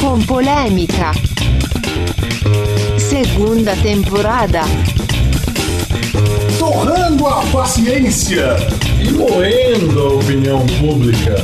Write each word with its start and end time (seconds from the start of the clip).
com 0.00 0.20
polêmica. 0.22 1.12
Segunda 2.98 3.74
temporada. 3.76 4.62
Torrando 6.58 7.26
a 7.26 7.42
paciência 7.46 8.56
e 9.00 9.12
moendo 9.12 10.00
a 10.00 10.12
opinião 10.14 10.66
pública. 10.80 11.34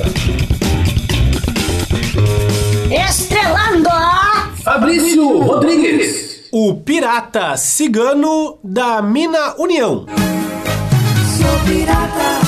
Estrelando 2.90 3.88
a 3.88 4.50
Fabrício 4.62 5.38
Rodrigues. 5.40 6.40
O 6.52 6.74
pirata 6.74 7.56
cigano 7.56 8.58
da 8.62 9.00
Mina 9.00 9.54
União. 9.58 10.06
Sou 11.38 11.58
pirata, 11.66 12.41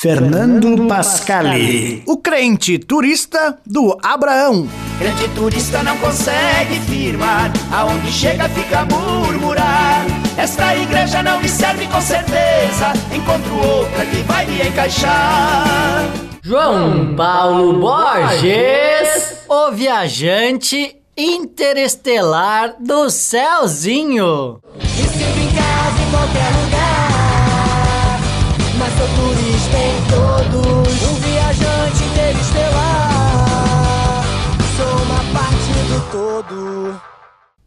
Fernando 0.00 0.88
Pascali, 0.88 2.02
o 2.06 2.16
crente 2.16 2.78
turista 2.78 3.58
do 3.66 3.98
Abraão. 4.02 4.66
Grande 4.98 5.28
turista 5.34 5.82
não 5.82 5.94
consegue 5.98 6.80
firmar, 6.88 7.52
aonde 7.70 8.10
chega 8.10 8.48
fica 8.48 8.78
a 8.78 8.86
murmurar. 8.86 10.06
Esta 10.38 10.74
igreja 10.74 11.22
não 11.22 11.38
me 11.42 11.46
serve 11.46 11.86
com 11.88 12.00
certeza, 12.00 12.94
encontro 13.14 13.54
outra 13.56 14.06
que 14.06 14.22
vai 14.22 14.46
me 14.46 14.66
encaixar. 14.66 16.08
João 16.42 17.14
Paulo 17.14 17.78
Borges, 17.78 19.36
o 19.46 19.70
viajante 19.72 20.96
interestelar 21.14 22.74
do 22.80 23.10
céuzinho. 23.10 24.62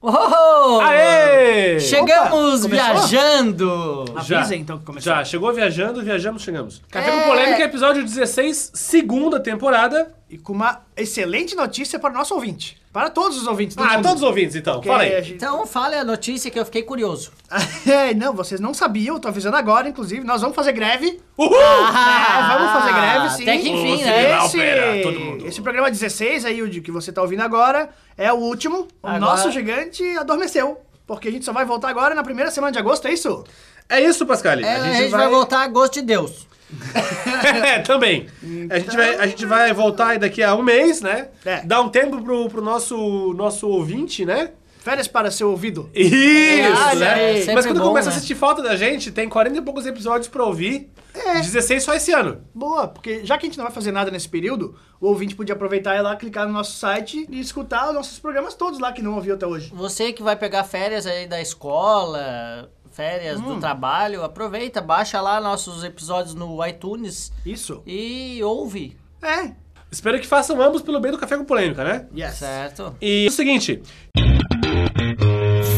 Oh! 0.06 0.82
Aê! 0.82 1.80
Chegamos 1.80 2.66
Opa, 2.66 2.76
viajando! 2.76 4.04
Já. 4.22 4.40
Avisa 4.40 4.56
então 4.58 4.78
que 4.78 4.84
começou. 4.84 5.14
Já, 5.14 5.24
chegou 5.24 5.54
viajando, 5.54 6.04
viajamos, 6.04 6.42
chegamos. 6.42 6.82
Café 6.92 7.08
É. 7.10 7.22
com 7.22 7.30
Polêmica, 7.30 7.64
episódio 7.64 8.04
16, 8.04 8.72
segunda 8.74 9.40
temporada. 9.40 10.14
E 10.30 10.38
com 10.38 10.52
uma 10.52 10.82
excelente 10.98 11.56
notícia 11.56 11.98
para 11.98 12.10
o 12.12 12.14
nosso 12.14 12.34
ouvinte. 12.36 12.83
Para 12.94 13.10
todos 13.10 13.38
os 13.42 13.48
ouvintes 13.48 13.76
do 13.76 13.84
Ah, 13.84 13.94
mundo. 13.94 14.04
todos 14.04 14.22
os 14.22 14.28
ouvintes 14.28 14.56
então, 14.56 14.76
Porque 14.76 14.88
fala 14.88 15.02
a 15.02 15.06
aí. 15.08 15.24
gente- 15.24 15.34
Então 15.34 15.66
fale 15.66 15.96
a 15.96 16.04
notícia 16.04 16.52
que 16.52 16.60
eu 16.60 16.64
fiquei 16.66 16.84
curioso. 16.84 17.32
É, 17.90 18.14
não, 18.14 18.34
vocês 18.34 18.62
não 18.62 18.74
sabiam, 18.74 19.20
tô 19.20 19.28
avisando 19.28 19.58
agora, 19.58 19.90
inclusive. 19.90 20.24
Nós 20.26 20.42
vamos 20.42 20.56
fazer 20.56 20.72
greve. 20.74 21.20
Uhul! 21.38 21.54
É, 21.58 22.56
vamos 22.56 22.72
fazer 22.72 22.94
greve, 22.94 23.30
sim. 23.32 23.42
Até 23.44 23.58
que 23.58 23.70
enfim, 23.70 24.04
né? 24.04 24.46
Esse, 24.46 24.58
pera, 24.58 25.02
todo 25.04 25.20
mundo. 25.20 25.46
esse 25.48 25.62
programa 25.62 25.90
16 25.90 26.46
aí, 26.46 26.62
o 26.62 26.70
de 26.70 26.82
que 26.82 26.92
você 26.92 27.12
tá 27.12 27.22
ouvindo 27.22 27.42
agora, 27.42 27.90
é 28.18 28.32
o 28.32 28.36
último. 28.38 28.88
O 29.02 29.08
Agora- 29.08 29.20
nosso 29.20 29.52
gigante 29.52 30.04
adormeceu. 30.18 30.80
Porque 31.06 31.28
a 31.28 31.32
gente 31.32 31.44
só 31.44 31.52
vai 31.52 31.66
voltar 31.66 31.90
agora 31.90 32.16
na 32.16 32.24
primeira 32.24 32.50
semana 32.52 32.72
de 32.72 32.80
agosto, 32.80 33.08
é 33.08 33.12
isso? 33.12 33.44
É 33.90 34.00
isso, 34.00 34.26
Pascali. 34.26 34.64
É, 34.64 34.76
a 34.76 34.94
gente, 34.94 35.10
vai... 35.10 35.28
voltar 35.28 35.64
a 35.64 35.68
gosto 35.68 35.96
de 35.96 36.04
Deus. 36.04 36.48
É, 37.66 37.80
também. 37.80 38.28
A, 38.70 38.80
gente 38.80 38.96
vai, 38.96 39.16
a 39.16 39.28
gente 39.28 39.46
vai 39.46 39.74
voltar 39.74 40.08
aí 40.10 40.18
daqui 40.18 40.42
a 40.42 40.56
um 40.56 40.64
mês, 40.64 41.02
né? 41.02 41.28
É. 41.46 41.62
Dar 41.62 41.82
um 41.82 41.90
tempo 41.90 42.22
pro, 42.22 42.50
pro 42.50 42.62
nosso, 42.62 43.34
nosso 43.34 43.68
ouvinte, 43.68 44.26
né? 44.26 44.52
Férias 44.80 45.08
para 45.08 45.32
seu 45.32 45.50
ouvido. 45.50 45.90
Isso, 45.94 46.96
né? 46.98 47.38
sempre 47.38 47.54
Mas 47.54 47.66
quando 47.66 47.80
bom, 47.80 47.88
começa 47.88 48.10
né? 48.10 48.16
a 48.18 48.20
sentir 48.20 48.36
falta 48.36 48.62
da 48.62 48.76
gente, 48.76 49.12
tem 49.12 49.30
40 49.30 49.58
e 49.58 49.62
poucos 49.62 49.86
episódios 49.86 50.28
pra 50.28 50.44
ouvir. 50.44 50.90
É. 51.14 51.40
16 51.40 51.84
só 51.84 51.94
esse 51.94 52.12
ano. 52.12 52.44
Boa, 52.54 52.88
porque 52.88 53.24
já 53.24 53.38
que 53.38 53.46
a 53.46 53.50
gente 53.50 53.58
não 53.58 53.64
vai 53.64 53.74
fazer 53.74 53.94
nada 53.94 54.12
nesse 54.12 54.28
período, 54.28 54.76
o 55.00 55.08
ouvinte 55.08 55.36
podia 55.36 55.56
aproveitar 55.56 55.96
e 55.96 56.00
ir 56.00 56.02
lá, 56.02 56.18
clicar 56.18 56.46
no 56.46 56.52
nosso 56.52 56.78
site 56.78 57.26
e 57.30 57.40
escutar 57.40 57.88
os 57.88 57.94
nossos 57.94 58.20
programas 58.20 58.56
todos 58.56 58.78
lá 58.78 58.92
que 58.92 59.02
não 59.02 59.16
ouviu 59.16 59.36
até 59.36 59.48
hoje. 59.48 59.72
Você 59.74 60.12
que 60.12 60.22
vai 60.22 60.36
pegar 60.36 60.66
férias 60.66 61.06
aí 61.06 61.28
da 61.28 61.40
escola, 61.40 62.70
férias 62.94 63.40
Hum. 63.40 63.56
do 63.56 63.60
trabalho, 63.60 64.24
aproveita, 64.24 64.80
baixa 64.82 65.20
lá 65.20 65.42
nossos 65.42 65.84
episódios 65.84 66.34
no 66.36 66.66
iTunes 66.66 67.32
Isso. 67.46 67.82
e 67.86 68.40
ouve, 68.44 68.96
É. 69.22 69.52
Espero 69.92 70.20
que 70.20 70.26
façam 70.26 70.60
ambos 70.60 70.82
pelo 70.82 71.00
bem 71.00 71.12
do 71.12 71.18
Café 71.20 71.38
com 71.38 71.46
Polêmica, 71.46 71.84
né? 71.84 72.08
Yes. 72.18 72.34
certo? 72.36 72.96
E 73.00 73.26
é 73.26 73.28
o 73.28 73.32
seguinte, 73.32 73.82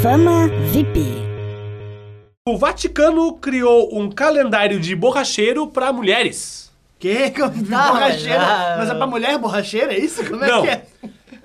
Fama 0.01 0.47
VIP. 0.71 1.03
o 2.47 2.57
Vaticano 2.57 3.33
criou 3.35 3.89
um 3.99 4.09
calendário 4.09 4.79
de 4.79 4.95
borracheiro 4.95 5.67
pra 5.67 5.91
mulheres. 5.91 6.71
Que? 6.99 7.31
Não, 7.67 7.87
borracheira? 7.93 8.39
mas- 8.39 8.77
Mas 8.77 8.89
é 8.89 8.95
pra 8.95 9.07
mulher 9.07 9.37
borracheira, 9.37 9.93
é 9.93 9.99
isso? 9.99 10.23
Como 10.25 10.43
é 10.43 10.47
Não. 10.47 10.61
que 10.63 10.69
é? 10.69 10.85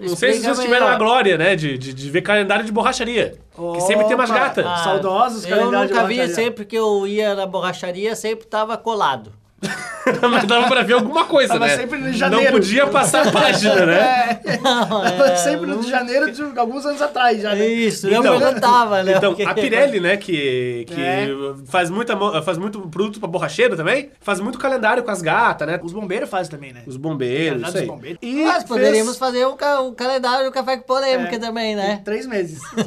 Não 0.01 0.17
sei 0.17 0.35
se 0.35 0.41
vocês 0.43 0.59
tiveram 0.61 0.87
a 0.89 0.97
glória, 0.97 1.37
né, 1.39 1.55
de, 1.57 1.77
de, 1.79 1.93
de 1.93 2.11
ver 2.11 2.23
calendário 2.23 2.65
de 2.65 2.73
borracharia. 2.73 3.35
Que 3.75 3.81
sempre 3.83 4.07
tem 4.07 4.15
umas 4.15 4.31
gatas. 4.31 4.65
Ah. 4.67 4.77
Saudosos 4.79 5.45
Eu 5.45 5.51
calendários 5.51 5.89
de 5.89 5.95
nunca 5.95 6.07
vi, 6.07 6.15
borracharia. 6.15 6.35
sempre 6.35 6.65
que 6.65 6.77
eu 6.77 7.07
ia 7.07 7.35
na 7.35 7.47
borracharia, 7.47 8.17
sempre 8.17 8.47
tava 8.47 8.77
colado. 8.77 9.33
Mas 10.31 10.45
dava 10.45 10.67
pra 10.67 10.83
ver 10.83 10.95
alguma 10.95 11.25
coisa, 11.27 11.53
Tava 11.53 11.67
né? 11.67 11.77
sempre 11.77 11.99
no 11.99 12.11
janeiro. 12.13 12.45
Não 12.45 12.53
podia 12.53 12.87
passar 12.87 13.29
a 13.29 13.31
página, 13.31 13.85
né? 13.87 14.41
É. 14.51 14.57
Tava 14.57 15.37
sempre 15.37 15.67
no 15.67 15.81
de 15.83 15.91
janeiro 15.91 16.31
de 16.33 16.43
alguns 16.59 16.85
anos 16.87 17.01
atrás 17.03 17.41
já, 17.43 17.55
né? 17.55 17.67
Isso, 17.67 18.09
eu 18.09 18.21
Então- 18.21 18.39
perguntava, 18.39 19.03
né? 19.03 19.15
Então, 19.17 19.37
a 19.47 19.55
Pirelli, 19.55 20.01
né, 20.01 20.17
que, 20.17 20.85
que 20.89 21.01
É. 21.01 21.29
faz, 21.67 21.91
muita, 21.91 22.17
faz 22.43 22.57
muito 22.59 22.81
produto 22.89 23.21
pra 23.21 23.29
borracheiro 23.29 23.77
também, 23.77 24.11
faz 24.21 24.41
muito 24.41 24.59
calendário 24.59 25.03
com 25.03 25.11
as 25.11 25.21
gatas, 25.23 25.69
né? 25.69 25.79
Os 25.83 25.93
bombeiros 25.93 26.29
fazem 26.31 26.51
também, 26.51 26.73
né? 26.73 26.83
Os 26.87 26.97
bombeiros, 26.97 27.69
isso 27.69 27.79
aí. 27.79 27.87
bombeiros. 27.87 28.19
E 28.23 28.43
Mas 28.45 28.53
fez- 28.55 28.65
poderíamos 28.65 29.19
fazer 29.19 29.45
o, 29.45 29.55
ca- 29.55 29.81
o 29.81 29.93
calendário 29.93 30.47
do 30.47 30.53
Café 30.53 30.79
com 30.79 30.85
Polêmica 30.85 31.37
É. 31.37 31.39
também, 31.39 31.77
né? 31.77 32.01
Três 32.05 32.27
meses. 32.27 32.61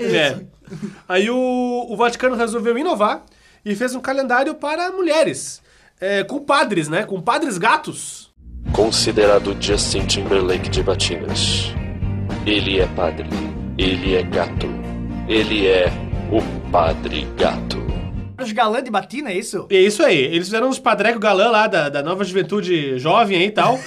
É. 0.00 0.36
Aí 1.08 1.28
o, 1.28 1.86
o 1.88 1.96
Vaticano 1.96 2.36
resolveu 2.36 2.78
inovar 2.78 3.22
e 3.64 3.74
fez 3.74 3.94
um 3.94 4.00
calendário 4.00 4.54
para 4.54 4.90
mulheres. 4.92 5.60
É, 6.00 6.24
com 6.24 6.38
padres, 6.40 6.88
né? 6.88 7.04
Com 7.04 7.20
padres 7.20 7.58
gatos. 7.58 8.30
Considerado 8.72 9.54
Justin 9.60 10.06
Timberlake 10.06 10.68
de 10.70 10.82
Batinas. 10.82 11.74
Ele 12.46 12.80
é 12.80 12.86
padre. 12.86 13.28
Ele 13.76 14.14
é 14.14 14.22
gato. 14.22 14.66
Ele 15.28 15.66
é 15.66 15.92
o 16.32 16.40
Padre 16.70 17.26
Gato. 17.36 17.78
Os 18.40 18.52
galã 18.52 18.82
de 18.82 18.90
batina, 18.90 19.30
é 19.30 19.36
isso? 19.36 19.66
É 19.68 19.76
isso 19.76 20.02
aí. 20.02 20.16
Eles 20.16 20.46
fizeram 20.46 20.68
uns 20.68 20.78
padreco 20.78 21.18
galã 21.18 21.50
lá 21.50 21.66
da, 21.66 21.88
da 21.90 22.02
nova 22.02 22.24
juventude 22.24 22.98
jovem 22.98 23.36
aí 23.36 23.46
e 23.46 23.50
tal. 23.50 23.78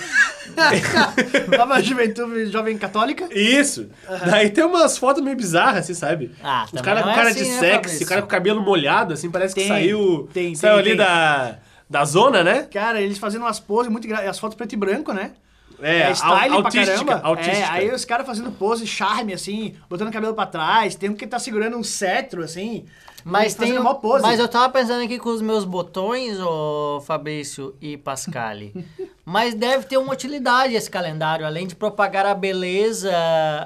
Nova 1.57 1.81
juventude 1.81 2.45
jovem 2.47 2.77
católica. 2.77 3.27
Isso. 3.31 3.89
Daí 4.29 4.51
tem 4.51 4.63
umas 4.63 4.97
fotos 4.99 5.23
meio 5.23 5.35
bizarras, 5.35 5.85
assim, 5.85 5.95
sabe? 5.95 6.31
Ah, 6.43 6.67
Os 6.71 6.81
caras 6.81 7.03
com 7.03 7.09
é 7.09 7.15
cara 7.15 7.29
assim, 7.29 7.43
de 7.43 7.49
né, 7.49 7.59
sexy, 7.59 8.03
o 8.03 8.07
cara 8.07 8.21
com 8.21 8.27
o 8.27 8.29
cabelo 8.29 8.61
molhado, 8.61 9.13
assim, 9.13 9.31
parece 9.31 9.55
que 9.55 9.61
Tem, 9.61 9.67
saiu, 9.69 10.29
tem, 10.31 10.53
saiu 10.53 10.73
tem, 10.73 10.79
ali 10.81 10.89
tem. 10.89 10.97
Da, 10.97 11.57
da 11.93 12.03
zona, 12.05 12.43
né? 12.43 12.63
Cara, 12.73 12.99
eles 12.99 13.19
fazendo 13.19 13.43
umas 13.43 13.59
poses 13.59 13.91
muito. 13.91 14.11
As 14.11 14.39
fotos 14.39 14.57
preto 14.57 14.73
e 14.73 14.75
branco, 14.75 15.13
né? 15.13 15.33
É, 15.79 16.11
style 16.13 16.55
au- 16.55 16.61
pra 16.63 16.71
caramba. 16.71 17.19
autística. 17.23 17.57
É, 17.57 17.69
aí 17.69 17.93
os 17.93 18.03
caras 18.03 18.25
fazendo 18.25 18.51
pose, 18.51 18.87
charme, 18.87 19.33
assim, 19.33 19.75
botando 19.89 20.07
o 20.07 20.11
cabelo 20.11 20.33
pra 20.33 20.45
trás. 20.47 20.95
Tem 20.95 21.09
um 21.09 21.13
que 21.15 21.27
tá 21.27 21.37
segurando 21.37 21.77
um 21.77 21.83
cetro, 21.83 22.43
assim. 22.43 22.85
Mas 23.23 23.53
tem. 23.53 23.77
mó 23.79 23.93
pose. 23.93 24.23
Mas 24.23 24.39
eu 24.39 24.47
tava 24.47 24.69
pensando 24.69 25.03
aqui 25.03 25.19
com 25.19 25.29
os 25.29 25.41
meus 25.41 25.65
botões, 25.65 26.39
ô 26.39 27.01
Fabrício 27.05 27.75
e 27.79 27.95
Pascali. 27.95 28.73
mas 29.23 29.53
deve 29.53 29.85
ter 29.85 29.97
uma 29.97 30.13
utilidade 30.13 30.73
esse 30.73 30.89
calendário, 30.89 31.45
além 31.45 31.67
de 31.67 31.75
propagar 31.75 32.25
a 32.25 32.33
beleza 32.33 33.13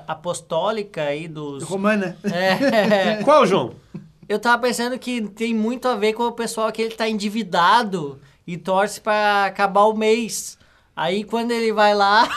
apostólica 0.07 1.03
aí 1.03 1.27
dos. 1.29 1.63
Romana. 1.63 2.17
É, 2.23 3.23
Qual, 3.23 3.45
João? 3.45 3.71
eu 4.27 4.39
tava 4.39 4.61
pensando 4.61 4.97
que 4.99 5.21
tem 5.21 5.53
muito 5.53 5.87
a 5.87 5.95
ver 5.95 6.13
com 6.13 6.23
o 6.23 6.31
pessoal 6.31 6.71
que 6.71 6.81
ele 6.81 6.95
tá 6.95 7.07
endividado 7.07 8.19
e 8.45 8.57
torce 8.57 8.99
pra 9.01 9.45
acabar 9.45 9.83
o 9.85 9.95
mês. 9.95 10.57
Aí 10.95 11.23
quando 11.23 11.51
ele 11.51 11.71
vai 11.71 11.93
lá, 11.93 12.27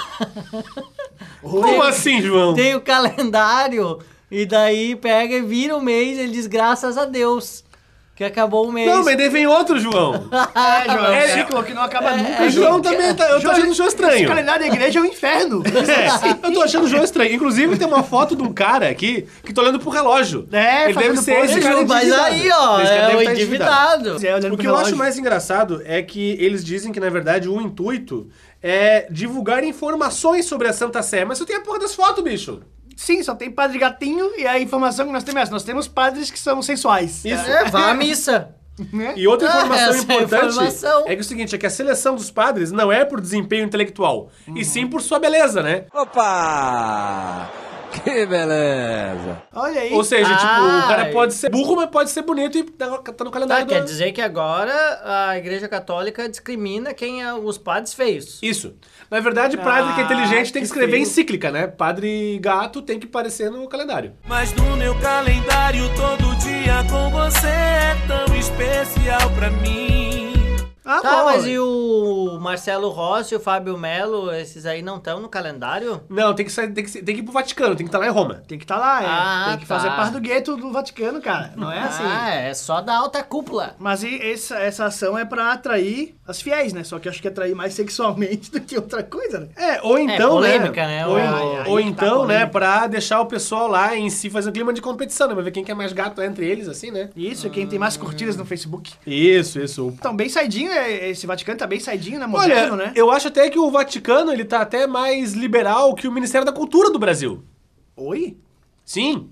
Como 1.40 1.82
assim, 1.82 2.20
João? 2.20 2.54
tem 2.54 2.74
o 2.74 2.80
calendário 2.80 3.98
e 4.30 4.44
daí 4.44 4.94
pega 4.94 5.34
e 5.34 5.42
vira 5.42 5.76
o 5.76 5.80
mês, 5.82 6.18
ele 6.18 6.32
diz 6.32 6.46
graças 6.46 6.98
a 6.98 7.04
Deus 7.04 7.64
que 8.20 8.24
acabou 8.24 8.68
o 8.68 8.70
mês. 8.72 8.86
Não, 8.86 9.02
mas 9.02 9.16
daí 9.16 9.30
vem 9.30 9.46
outro, 9.46 9.80
João. 9.80 10.12
É, 10.54 10.84
João, 10.92 11.06
é 11.06 11.10
um 11.10 11.14
É, 11.14 11.28
ciclo 11.28 11.64
que 11.64 11.72
não 11.72 11.82
acaba 11.82 12.14
nunca. 12.18 12.42
o 12.42 12.50
João 12.50 12.78
também 12.82 13.14
tá. 13.14 13.24
Eu 13.24 13.36
tô 13.36 13.40
João, 13.40 13.54
achando 13.54 13.70
o 13.70 13.74
João 13.74 13.88
Esse 13.88 13.96
estranho. 13.96 14.28
calendário 14.28 14.60
da 14.60 14.66
igreja 14.66 14.98
é 14.98 15.02
um 15.02 15.06
inferno. 15.06 15.62
É, 15.64 16.46
eu 16.46 16.52
tô 16.52 16.60
achando 16.62 16.84
o 16.84 16.88
João 16.88 17.02
estranho. 17.02 17.34
Inclusive, 17.34 17.78
tem 17.78 17.86
uma 17.88 18.02
foto 18.02 18.36
de 18.36 18.42
um 18.42 18.52
cara 18.52 18.90
aqui 18.90 19.26
que 19.42 19.54
tô 19.54 19.62
olhando 19.62 19.78
pro 19.80 19.88
relógio. 19.88 20.46
É, 20.52 20.90
Ele 20.90 20.98
deve 20.98 21.16
ser 21.16 21.44
esse 21.46 21.60
cara 21.62 21.76
mas 21.86 22.02
endividado. 22.04 22.24
aí, 22.34 22.50
ó, 22.52 22.80
Esse 22.82 22.92
cara 22.92 23.02
é 23.02 23.06
deve 23.06 23.22
o 23.22 23.24
tá 23.24 23.32
endividado. 23.32 24.26
É, 24.26 24.34
olhando 24.34 24.54
O 24.54 24.58
que 24.58 24.66
eu 24.66 24.76
acho 24.76 24.94
mais 24.96 25.16
engraçado 25.16 25.80
é 25.86 26.02
que 26.02 26.36
eles 26.38 26.62
dizem 26.62 26.92
que, 26.92 27.00
na 27.00 27.08
verdade, 27.08 27.48
o 27.48 27.58
intuito 27.58 28.28
é 28.62 29.06
divulgar 29.10 29.64
informações 29.64 30.44
sobre 30.44 30.68
a 30.68 30.74
Santa 30.74 31.00
Sé. 31.02 31.24
Mas 31.24 31.40
eu 31.40 31.46
tenho 31.46 31.60
a 31.60 31.62
porra 31.62 31.78
das 31.78 31.94
fotos, 31.94 32.22
bicho. 32.22 32.60
Sim, 33.02 33.22
só 33.22 33.34
tem 33.34 33.50
padre 33.50 33.78
gatinho 33.78 34.38
e 34.38 34.46
a 34.46 34.60
informação 34.60 35.06
que 35.06 35.12
nós 35.12 35.24
temos 35.24 35.38
é 35.40 35.42
essa. 35.44 35.52
Nós 35.52 35.62
temos 35.64 35.88
padres 35.88 36.30
que 36.30 36.38
são 36.38 36.60
sensuais. 36.60 37.24
Isso. 37.24 37.50
É, 37.50 37.64
vá 37.64 37.90
à 37.90 37.94
missa. 37.94 38.54
Né? 38.92 39.14
E 39.16 39.26
outra 39.26 39.48
Ah, 39.50 39.56
informação 39.56 39.88
essa 39.88 39.90
é 39.90 39.98
a 40.16 40.22
importante 40.22 40.46
informação. 40.52 41.00
é 41.00 41.04
que 41.06 41.12
é 41.14 41.20
o 41.20 41.24
seguinte, 41.24 41.54
é 41.54 41.58
que 41.58 41.66
a 41.66 41.70
seleção 41.70 42.14
dos 42.14 42.30
padres 42.30 42.70
não 42.70 42.92
é 42.92 43.04
por 43.04 43.20
desempenho 43.20 43.64
intelectual, 43.64 44.30
Uhum. 44.46 44.56
e 44.56 44.64
sim 44.64 44.86
por 44.86 45.00
sua 45.00 45.18
beleza, 45.18 45.62
né? 45.62 45.86
Opa! 45.94 47.50
Que 47.90 48.24
beleza! 48.26 49.42
Olha 49.54 49.80
aí. 49.80 49.92
Ou 49.92 50.04
seja, 50.04 50.32
tipo, 50.34 50.46
o 50.46 50.88
cara 50.88 51.06
pode 51.12 51.34
ser 51.34 51.50
burro, 51.50 51.76
mas 51.76 51.90
pode 51.90 52.10
ser 52.10 52.22
bonito 52.22 52.56
e 52.58 52.62
tá 52.64 52.86
tá 52.98 53.24
no 53.24 53.30
calendário 53.30 53.66
Tá, 53.66 53.74
quer 53.74 53.80
do... 53.80 53.86
dizer 53.86 54.12
que 54.12 54.20
agora 54.20 54.72
a 55.04 55.36
Igreja 55.36 55.68
Católica 55.68 56.28
discrimina 56.28 56.94
quem 56.94 57.22
é 57.22 57.34
os 57.34 57.58
padres 57.58 57.92
feios. 57.92 58.38
Isso. 58.42 58.74
Na 59.10 59.18
verdade, 59.20 59.56
padre 59.56 59.92
que 59.94 60.00
é 60.00 60.04
Ah, 60.04 60.06
inteligente 60.06 60.52
tem 60.52 60.62
que 60.62 60.66
escrever 60.66 60.92
feio. 60.92 61.02
encíclica, 61.02 61.50
né? 61.50 61.66
Padre 61.66 62.38
gato 62.40 62.80
tem 62.80 62.98
que 62.98 63.06
aparecer 63.06 63.50
no 63.50 63.66
calendário. 63.68 64.12
Mas 64.28 64.52
no 64.54 64.76
meu 64.76 64.94
calendário 65.00 65.82
todo 65.96 66.36
dia 66.36 66.84
com 66.88 67.10
você 67.10 67.48
é 67.48 67.96
tão 68.06 68.34
especial 68.36 69.30
pra 69.36 69.50
mim. 69.50 70.29
Ah, 70.90 71.00
Tá, 71.00 71.16
bom. 71.18 71.24
mas 71.26 71.46
e 71.46 71.58
o 71.58 72.38
Marcelo 72.40 72.88
Rossi 72.90 73.34
e 73.34 73.36
o 73.36 73.40
Fábio 73.40 73.78
Melo, 73.78 74.32
esses 74.32 74.66
aí 74.66 74.82
não 74.82 74.96
estão 74.96 75.20
no 75.20 75.28
calendário? 75.28 76.02
Não, 76.08 76.34
tem 76.34 76.44
que, 76.44 76.52
sair, 76.52 76.72
tem, 76.72 76.84
que, 76.84 76.90
tem 77.02 77.14
que 77.14 77.20
ir 77.20 77.24
pro 77.24 77.32
Vaticano, 77.32 77.76
tem 77.76 77.86
que 77.86 77.88
estar 77.88 77.98
lá 77.98 78.06
em 78.06 78.10
Roma. 78.10 78.42
Tem 78.46 78.58
que 78.58 78.64
estar 78.64 78.76
lá, 78.76 79.02
é. 79.02 79.06
Ah, 79.06 79.46
Tem 79.50 79.58
que 79.60 79.66
tá. 79.66 79.76
fazer 79.76 79.88
parte 79.90 80.12
do 80.12 80.20
gueto 80.20 80.56
do 80.56 80.72
Vaticano, 80.72 81.20
cara. 81.20 81.52
Não 81.56 81.70
é 81.70 81.78
assim. 81.80 82.02
Ah, 82.04 82.30
é 82.34 82.54
só 82.54 82.80
da 82.80 82.96
alta 82.96 83.22
cúpula. 83.22 83.74
Mas 83.78 84.02
e 84.02 84.20
essa, 84.32 84.56
essa 84.56 84.84
ação 84.86 85.16
é 85.16 85.24
pra 85.24 85.52
atrair 85.52 86.14
as 86.26 86.40
fiéis, 86.40 86.72
né? 86.72 86.82
Só 86.84 86.98
que 86.98 87.08
acho 87.08 87.20
que 87.20 87.28
atrair 87.28 87.54
mais 87.54 87.74
sexualmente 87.74 88.50
do 88.50 88.60
que 88.60 88.76
outra 88.76 89.02
coisa, 89.02 89.40
né? 89.40 89.48
É, 89.56 89.80
ou 89.82 89.98
então, 89.98 90.30
polêmica, 90.30 90.86
né? 90.86 90.98
né? 90.98 91.06
Ou, 91.06 91.72
ou 91.72 91.80
tá 91.80 91.82
então, 91.86 92.26
né, 92.26 92.46
pra 92.46 92.86
deixar 92.86 93.20
o 93.20 93.26
pessoal 93.26 93.68
lá 93.68 93.96
em 93.96 94.08
si 94.10 94.30
fazer 94.30 94.48
um 94.50 94.52
clima 94.52 94.72
de 94.72 94.80
competição, 94.80 95.28
né? 95.28 95.34
Pra 95.34 95.42
ver 95.42 95.50
quem 95.50 95.64
que 95.64 95.70
é 95.70 95.74
mais 95.74 95.92
gato 95.92 96.22
entre 96.22 96.46
eles, 96.46 96.68
assim, 96.68 96.90
né? 96.90 97.10
Isso, 97.16 97.48
quem 97.50 97.66
tem 97.66 97.78
mais 97.78 97.96
curtidas 97.96 98.36
no 98.36 98.44
Facebook. 98.44 98.92
Isso, 99.06 99.60
isso. 99.60 99.88
Então, 99.98 100.14
bem 100.14 100.28
saidinho, 100.28 100.70
é, 100.72 100.79
esse 100.88 101.26
Vaticano 101.26 101.58
tá 101.58 101.66
bem 101.66 101.80
saidinho, 101.80 102.18
né? 102.18 102.26
Moderno, 102.26 102.74
Olha, 102.74 102.86
né? 102.86 102.92
eu 102.94 103.10
acho 103.10 103.28
até 103.28 103.48
que 103.50 103.58
o 103.58 103.70
Vaticano, 103.70 104.32
ele 104.32 104.44
tá 104.44 104.60
até 104.60 104.86
mais 104.86 105.32
liberal 105.32 105.94
que 105.94 106.08
o 106.08 106.12
Ministério 106.12 106.44
da 106.44 106.52
Cultura 106.52 106.90
do 106.90 106.98
Brasil. 106.98 107.42
Oi? 107.96 108.36
Sim. 108.84 109.30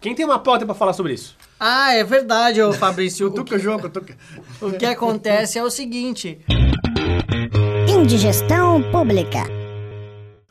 Quem 0.00 0.14
tem 0.14 0.24
uma 0.24 0.38
pauta 0.38 0.66
pra 0.66 0.74
falar 0.74 0.92
sobre 0.92 1.14
isso? 1.14 1.36
Ah, 1.58 1.92
é 1.94 2.04
verdade, 2.04 2.60
ô 2.60 2.72
Fabrício. 2.72 3.28
o, 3.28 3.44
que, 3.44 3.58
cutuca. 3.58 4.16
o 4.60 4.70
que 4.72 4.86
acontece 4.86 5.58
é 5.58 5.62
o 5.62 5.70
seguinte, 5.70 6.38
Indigestão 7.88 8.82
pública. 8.92 9.65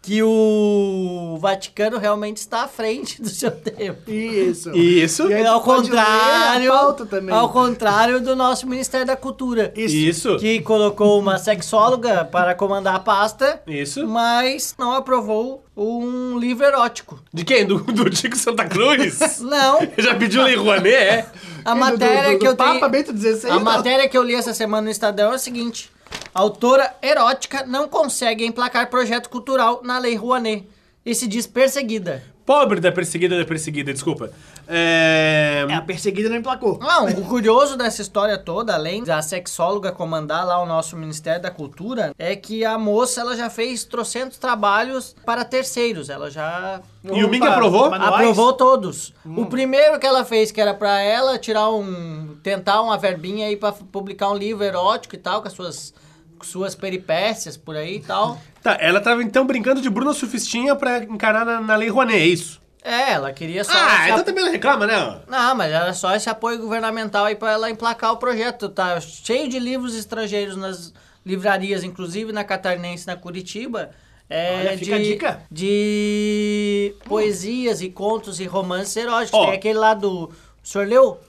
Que 0.05 0.21
o 0.21 1.37
Vaticano 1.39 1.97
realmente 1.97 2.37
está 2.37 2.63
à 2.63 2.67
frente 2.67 3.19
do 3.21 3.27
seu 3.29 3.49
tempo. 3.49 4.09
Isso. 4.09 4.69
Isso. 4.75 5.27
E 5.29 5.33
aí 5.33 5.45
ao 5.45 5.61
contrário, 5.61 6.71
a 6.71 7.35
ao 7.35 7.49
contrário 7.49 8.21
do 8.21 8.35
nosso 8.35 8.67
Ministério 8.67 9.05
da 9.07 9.15
Cultura. 9.15 9.73
Isso. 9.75 9.95
Isso. 9.95 10.37
Que 10.37 10.61
colocou 10.61 11.19
uma 11.19 11.37
sexóloga 11.39 12.23
para 12.25 12.53
comandar 12.53 12.95
a 12.95 12.99
pasta, 12.99 13.61
Isso. 13.67 14.05
mas 14.07 14.75
não 14.77 14.91
aprovou 14.93 15.63
um 15.75 16.37
livro 16.37 16.65
erótico. 16.65 17.19
De 17.33 17.43
quem? 17.43 17.65
Do, 17.65 17.79
do 17.79 18.09
Tico 18.09 18.37
Santa 18.37 18.65
Cruz? 18.65 19.39
Não, 19.41 19.79
Já 19.97 20.15
pediu 20.15 20.43
Lei 20.43 20.55
Rouanet, 20.55 20.95
é? 20.95 21.25
a 21.65 21.73
Do- 21.73 21.79
matéria 21.79 22.23
do- 22.29 22.33
do 22.33 22.39
que 22.39 22.47
eu 22.47 22.55
Papa 22.55 22.73
tenho... 22.79 22.89
Bento 22.89 23.17
XVI. 23.17 23.49
A 23.49 23.55
não. 23.55 23.61
matéria 23.63 24.07
que 24.07 24.17
eu 24.17 24.23
li 24.23 24.35
essa 24.35 24.53
semana 24.53 24.83
no 24.83 24.89
Estadão 24.89 25.33
é 25.33 25.35
o 25.35 25.39
seguinte: 25.39 25.91
a 25.94 25.94
autora 26.35 26.93
erótica 27.01 27.65
não 27.65 27.87
consegue 27.87 28.45
emplacar 28.45 28.89
projeto 28.89 29.29
cultural 29.29 29.81
na 29.83 29.97
Lei 29.97 30.15
Rouanet 30.15 30.67
e 31.05 31.15
se 31.15 31.27
diz 31.27 31.47
perseguida. 31.47 32.21
Pobre 32.45 32.79
da 32.79 32.91
perseguida 32.91 33.39
da 33.39 33.43
perseguida, 33.45 33.91
desculpa. 33.91 34.29
É... 34.67 35.65
É, 35.67 35.73
a 35.73 35.81
perseguida 35.81 36.29
não 36.29 36.35
emplacou. 36.37 36.77
Não, 36.79 37.05
o 37.07 37.25
curioso 37.25 37.75
dessa 37.75 38.03
história 38.03 38.37
toda, 38.37 38.75
além 38.75 39.03
da 39.03 39.19
sexóloga 39.21 39.91
comandar 39.91 40.45
lá 40.45 40.61
o 40.61 40.65
nosso 40.67 40.95
Ministério 40.95 41.41
da 41.41 41.49
Cultura, 41.49 42.13
é 42.19 42.35
que 42.35 42.63
a 42.63 42.77
moça 42.77 43.21
ela 43.21 43.35
já 43.35 43.49
fez 43.49 43.83
trocentos 43.83 44.37
trabalhos 44.37 45.15
para 45.25 45.43
terceiros. 45.43 46.07
Ela 46.07 46.29
já 46.29 46.81
E 47.03 47.23
o 47.23 47.29
Ming 47.29 47.43
aprovou? 47.47 47.89
manuais? 47.89 48.13
aprovou 48.13 48.53
todos. 48.53 49.11
O 49.25 49.47
primeiro 49.47 49.99
que 49.99 50.05
ela 50.05 50.23
fez, 50.23 50.51
que 50.51 50.61
era 50.61 50.73
pra 50.75 50.99
ela 51.01 51.39
tirar 51.39 51.71
um. 51.71 52.35
tentar 52.43 52.81
uma 52.83 52.97
verbinha 52.97 53.47
aí 53.47 53.55
pra 53.57 53.71
publicar 53.71 54.29
um 54.29 54.35
livro 54.35 54.63
erótico 54.63 55.15
e 55.15 55.19
tal, 55.19 55.41
com 55.41 55.47
as 55.47 55.53
suas, 55.53 55.95
suas 56.43 56.75
peripécias 56.75 57.55
por 57.57 57.75
aí 57.75 57.97
e 57.97 57.99
tal. 58.01 58.39
Tá, 58.61 58.77
ela 58.81 58.99
tava 59.01 59.21
então 59.23 59.45
brincando 59.45 59.81
de 59.81 59.89
Bruna 59.89 60.13
Sufistinha 60.13 60.75
pra 60.75 60.99
encarar 61.03 61.45
na, 61.45 61.61
na 61.61 61.75
Lei 61.75 61.89
Rouanet, 61.89 62.17
é 62.19 62.25
isso? 62.25 62.61
É, 62.83 63.13
ela 63.13 63.33
queria 63.33 63.63
só. 63.63 63.71
Ah, 63.73 63.95
esse 63.95 64.03
então 64.09 64.17
ap- 64.19 64.25
também 64.25 64.43
não 64.45 64.51
reclama, 64.51 64.85
né? 64.85 65.21
Não, 65.27 65.55
mas 65.55 65.71
era 65.71 65.91
só 65.93 66.15
esse 66.15 66.29
apoio 66.29 66.59
governamental 66.59 67.25
aí 67.25 67.35
pra 67.35 67.51
ela 67.53 67.69
emplacar 67.69 68.11
o 68.13 68.17
projeto. 68.17 68.69
Tá 68.69 68.99
cheio 69.01 69.49
de 69.49 69.57
livros 69.57 69.95
estrangeiros 69.95 70.55
nas 70.55 70.93
livrarias, 71.25 71.83
inclusive 71.83 72.31
na 72.31 72.43
Catarinense 72.43 73.07
na 73.07 73.15
Curitiba. 73.15 73.89
É, 74.29 74.57
Olha, 74.59 74.77
de, 74.77 74.85
dica. 75.03 75.41
de 75.51 76.95
poesias 77.05 77.81
e 77.81 77.89
contos 77.89 78.39
e 78.39 78.45
romances 78.45 78.95
eróticos. 78.95 79.39
Ó. 79.39 79.45
Tem 79.45 79.55
aquele 79.55 79.79
lá 79.79 79.93
do. 79.93 80.25
O 80.25 80.31
senhor 80.67 80.87
leu? 80.87 81.19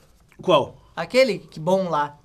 Qual? 0.43 0.77
Aquele? 0.95 1.39
Que 1.39 1.61
bom 1.61 1.89
lá. 1.89 2.17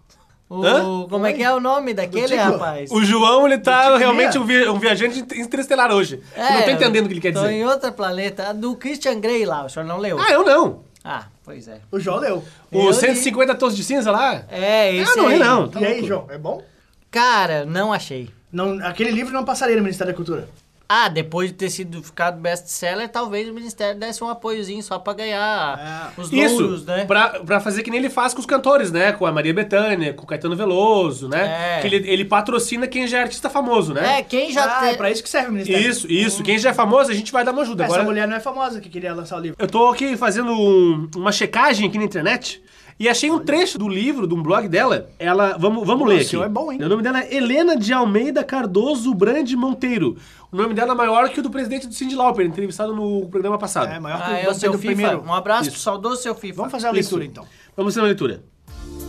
O, 0.54 0.66
Hã? 0.66 1.08
como 1.08 1.26
é 1.26 1.32
que 1.32 1.42
é 1.42 1.54
o 1.54 1.62
nome 1.62 1.94
daquele, 1.94 2.28
Tico? 2.28 2.42
rapaz? 2.42 2.92
O 2.92 3.02
João, 3.06 3.46
ele 3.48 3.58
tá 3.58 3.98
realmente 3.98 4.38
um, 4.38 4.44
vi- 4.44 4.68
um 4.68 4.78
viajante 4.78 5.20
interestelar 5.40 5.94
hoje. 5.94 6.22
eu 6.36 6.44
não 6.56 6.62
tô 6.64 6.70
entendendo 6.72 7.06
o 7.06 7.08
que 7.08 7.14
ele 7.14 7.22
quer 7.22 7.32
tô 7.32 7.40
dizer. 7.40 7.54
em 7.54 7.66
outro 7.66 7.90
planeta. 7.94 8.50
A 8.50 8.54
Do 8.54 8.76
Christian 8.76 9.22
Grey 9.22 9.46
lá, 9.46 9.64
o 9.66 9.70
senhor 9.70 9.86
não 9.86 9.98
leu? 9.98 10.20
Ah, 10.20 10.30
eu 10.34 10.44
não. 10.44 10.84
Ah, 11.06 11.24
pois 11.46 11.70
é. 11.70 11.80
O 11.90 11.98
João 12.02 12.18
leu. 12.20 12.44
Os 12.70 12.86
Eu 12.86 12.94
150 12.94 13.56
tons 13.56 13.78
de 13.78 13.82
cinza 13.84 14.12
lá? 14.12 14.44
É, 14.52 14.94
esse 14.94 15.14
Ah, 15.14 15.16
não 15.16 15.28
aí. 15.30 15.36
é 15.36 15.40
não. 15.40 15.68
Tá 15.70 15.80
e 15.80 15.86
aí, 15.86 15.92
louco. 15.94 16.08
João, 16.08 16.26
é 16.30 16.38
bom? 16.38 16.62
Cara, 17.10 17.64
não 17.66 17.94
achei. 17.94 18.30
Não, 18.52 18.78
aquele 18.86 19.12
livro 19.12 19.32
não 19.34 19.46
passaria 19.46 19.78
no 19.78 19.82
Ministério 19.84 20.12
da 20.12 20.18
Cultura. 20.18 20.50
Ah, 20.94 21.08
depois 21.08 21.50
de 21.50 21.56
ter 21.56 21.70
sido 21.70 22.04
ficado 22.04 22.38
best-seller, 22.42 23.08
talvez 23.08 23.48
o 23.48 23.54
Ministério 23.54 23.98
desse 23.98 24.22
um 24.22 24.28
apoiozinho 24.28 24.84
só 24.84 25.00
pra 25.00 25.14
ganhar 25.14 26.12
os 26.18 26.30
louros, 26.30 26.82
Isso, 26.82 26.86
né? 26.86 27.06
pra, 27.06 27.30
pra 27.40 27.60
fazer 27.62 27.82
que 27.82 27.90
nem 27.90 27.98
ele 28.02 28.10
faz 28.10 28.34
com 28.34 28.42
os 28.42 28.46
cantores, 28.46 28.92
né? 28.92 29.14
Com 29.14 29.26
a 29.26 29.32
Maria 29.32 29.54
Bethânia, 29.54 30.14
com 30.14 30.24
o 30.24 30.28
Caetano 30.28 30.54
Veloso, 30.54 31.30
né? 31.30 31.78
É. 31.78 31.82
Que 31.82 31.88
ele, 31.88 32.10
ele 32.10 32.26
patrocina 32.26 32.88
quem 32.88 33.08
já 33.08 33.20
é 33.20 33.22
artista 33.22 33.50
famoso, 33.50 33.94
né? 33.94 34.20
É, 34.20 34.22
quem 34.22 34.52
já 34.52 34.66
ah, 34.66 34.80
tem... 34.82 34.90
é 34.90 34.94
pra 34.96 35.10
isso 35.10 35.24
que 35.24 35.30
serve 35.30 35.48
o 35.48 35.54
Ministério. 35.54 35.90
Isso, 35.90 36.12
isso. 36.12 36.44
Quem 36.44 36.58
já 36.60 36.72
é 36.72 36.74
famoso, 36.74 37.10
a 37.10 37.16
gente 37.16 37.32
vai 37.32 37.46
dar 37.46 37.54
uma 37.54 37.62
ajuda. 37.62 37.86
Essa 37.86 37.94
Agora, 37.94 38.06
mulher 38.10 38.28
não 38.28 38.36
é 38.36 38.42
famosa 38.42 38.82
que 38.82 38.90
queria 38.90 39.14
lançar 39.14 39.38
o 39.38 39.40
livro. 39.40 39.56
eu 39.58 39.68
tô 39.68 39.88
aqui 39.88 40.18
fazendo 40.18 40.52
um- 40.52 41.10
uma 41.16 41.32
checagem 41.32 41.88
aqui 41.88 41.98
na 41.98 42.04
internet 42.04 42.62
e 43.02 43.10
achei 43.10 43.32
um 43.32 43.40
trecho 43.40 43.80
do 43.80 43.90
livro, 43.90 44.28
de 44.28 44.34
um 44.36 44.44
blog 44.44 44.68
dela. 44.68 45.10
Ela, 45.18 45.58
vamos, 45.58 45.88
vamos 45.88 46.08
ler 46.08 46.20
o 46.20 46.22
aqui. 46.22 46.36
é 46.36 46.48
bom, 46.48 46.72
hein? 46.72 46.80
O 46.84 46.88
nome 46.88 47.02
dela 47.02 47.20
é 47.24 47.36
Helena 47.36 47.76
de 47.76 47.92
Almeida 47.92 48.44
Cardoso 48.44 49.12
Brande 49.16 49.56
Monteiro. 49.56 50.18
O 50.52 50.56
nome 50.56 50.76
dela 50.76 50.92
é 50.92 50.96
maior 50.96 51.28
que 51.30 51.40
o 51.40 51.44
do 51.44 51.50
presidente 51.50 51.88
do 51.88 51.94
Cindy 51.96 52.14
Lauper, 52.16 52.46
entrevistado 52.46 52.94
no 52.96 53.28
programa 53.28 53.58
passado. 53.58 53.92
É, 53.92 54.00
maior 54.00 54.18
que 54.18 54.32
Ah, 54.32 54.34
o 54.34 54.36
é 54.36 54.50
o 54.50 54.54
do 54.54 54.60
seu 54.60 54.74
FIFA. 54.74 54.86
primeiro. 54.86 55.24
Um 55.26 55.34
abraço 55.34 55.70
Isso. 55.70 55.80
saudoso 55.80 56.22
seu 56.22 56.36
FIFA. 56.36 56.58
Vamos 56.58 56.72
fazer 56.72 56.88
a 56.88 56.92
Isso. 56.92 57.18
leitura, 57.18 57.26
então. 57.26 57.46
Vamos 57.76 57.94
fazer 57.94 58.02
uma 58.02 58.08
leitura. 58.08 58.44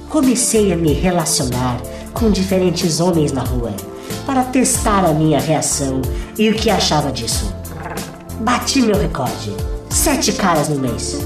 Comecei 0.08 0.72
a 0.72 0.76
me 0.76 0.94
relacionar 0.94 1.76
com 2.14 2.30
diferentes 2.30 2.98
homens 2.98 3.30
na 3.30 3.42
rua 3.42 3.72
para 4.24 4.42
testar 4.44 5.04
a 5.04 5.12
minha 5.12 5.38
reação 5.38 6.00
e 6.38 6.48
o 6.48 6.54
que 6.54 6.70
achava 6.70 7.12
disso. 7.12 7.54
Bati 8.40 8.80
meu 8.80 8.96
recorde: 8.98 9.50
sete 9.90 10.32
caras 10.32 10.70
no 10.70 10.78
mês. 10.78 11.18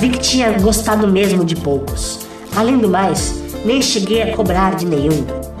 Vi 0.00 0.10
que 0.10 0.18
tinha 0.18 0.58
gostado 0.58 1.06
mesmo 1.08 1.44
de 1.44 1.56
poucos. 1.56 2.20
Além 2.56 2.78
do 2.78 2.88
mais, 2.88 3.34
nem 3.64 3.80
cheguei 3.80 4.22
a 4.22 4.36
cobrar 4.36 4.74
de 4.74 4.86
nenhum. 4.86 5.51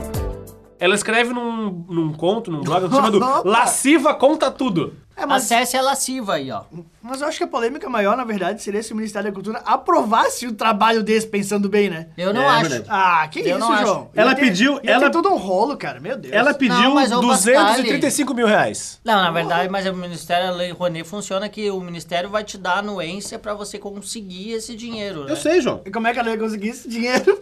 Ela 0.82 0.96
escreve 0.96 1.32
num, 1.32 1.84
num 1.88 2.12
conto, 2.12 2.50
num 2.50 2.60
blog 2.60 2.90
chamado 2.92 3.20
Lasciva 3.48 4.12
Conta 4.14 4.50
Tudo. 4.50 4.96
É, 5.14 5.24
mas, 5.26 5.44
Acesse 5.44 5.76
a 5.76 5.82
lasciva 5.82 6.34
aí, 6.34 6.50
ó. 6.50 6.62
mas 7.02 7.20
eu 7.20 7.28
acho 7.28 7.36
que 7.38 7.44
a 7.44 7.46
polêmica 7.46 7.88
maior, 7.88 8.16
na 8.16 8.24
verdade, 8.24 8.60
seria 8.62 8.82
se 8.82 8.92
o 8.92 8.96
Ministério 8.96 9.30
da 9.30 9.34
Cultura 9.34 9.62
aprovasse 9.64 10.46
o 10.46 10.52
trabalho 10.54 11.02
desse 11.02 11.26
pensando 11.28 11.68
bem, 11.68 11.88
né? 11.90 12.08
Eu 12.16 12.32
não 12.34 12.42
É, 12.42 12.48
acho. 12.48 12.70
verdade. 12.70 12.84
Ah, 12.88 13.28
que 13.30 13.40
Eu 13.40 13.46
isso, 13.50 13.58
não 13.58 13.70
acho. 13.72 13.86
João? 13.86 14.10
Ela 14.14 14.34
ter- 14.34 14.40
pediu- 14.40 14.80
Ia 14.82 14.90
ela- 14.92 15.04
ter 15.04 15.10
todo 15.12 15.28
um 15.28 15.36
rolo, 15.36 15.76
cara. 15.76 16.00
Meu 16.00 16.16
Deus. 16.16 16.34
Ela 16.34 16.52
pediu 16.54 16.74
Não, 16.80 16.94
mas, 16.94 17.12
ô, 17.12 17.20
235 17.20 18.34
mil 18.34 18.46
reais. 18.46 18.98
Não, 19.04 19.14
na 19.22 19.30
verdade, 19.30 19.68
mas 19.68 19.86
o 19.86 19.92
Ministério, 19.94 20.48
a 20.48 20.50
Lei 20.50 20.72
Rouanet 20.72 21.06
funciona 21.06 21.48
que 21.48 21.70
o 21.70 21.78
Ministério 21.80 22.28
vai 22.30 22.42
te 22.42 22.56
dar 22.58 22.78
anuência 22.78 23.38
pra 23.38 23.54
você 23.54 23.78
conseguir 23.78 24.52
esse 24.52 24.74
dinheiro, 24.74 25.26
né? 25.26 25.30
Eu 25.32 25.36
sei, 25.36 25.60
João. 25.60 25.82
E 25.86 25.90
como 25.90 26.08
é 26.08 26.12
que 26.12 26.18
ela 26.18 26.30
ia 26.30 26.38
conseguir 26.38 26.70
esse 26.70 26.88
dinheiro? 26.88 27.40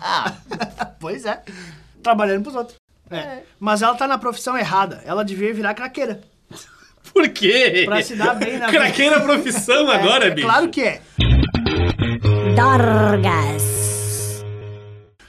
Ah, 0.00 0.34
pois 1.00 1.24
é. 1.24 1.40
Trabalhando 2.06 2.44
pros 2.44 2.54
outros. 2.54 2.76
É. 3.10 3.38
Mas 3.58 3.82
ela 3.82 3.96
tá 3.96 4.06
na 4.06 4.16
profissão 4.16 4.56
errada. 4.56 5.02
Ela 5.04 5.24
devia 5.24 5.52
virar 5.52 5.74
craqueira. 5.74 6.20
Por 7.12 7.28
quê? 7.30 7.82
Pra 7.84 8.00
se 8.00 8.14
dar 8.14 8.34
bem 8.34 8.58
na 8.58 8.66
vida. 8.66 8.78
Craqueira 8.78 9.20
profissão 9.20 9.90
agora, 9.90 10.26
é, 10.26 10.30
bicho. 10.30 10.46
Claro 10.46 10.68
que 10.68 10.82
é. 10.82 11.00
Dorgas. 12.54 14.44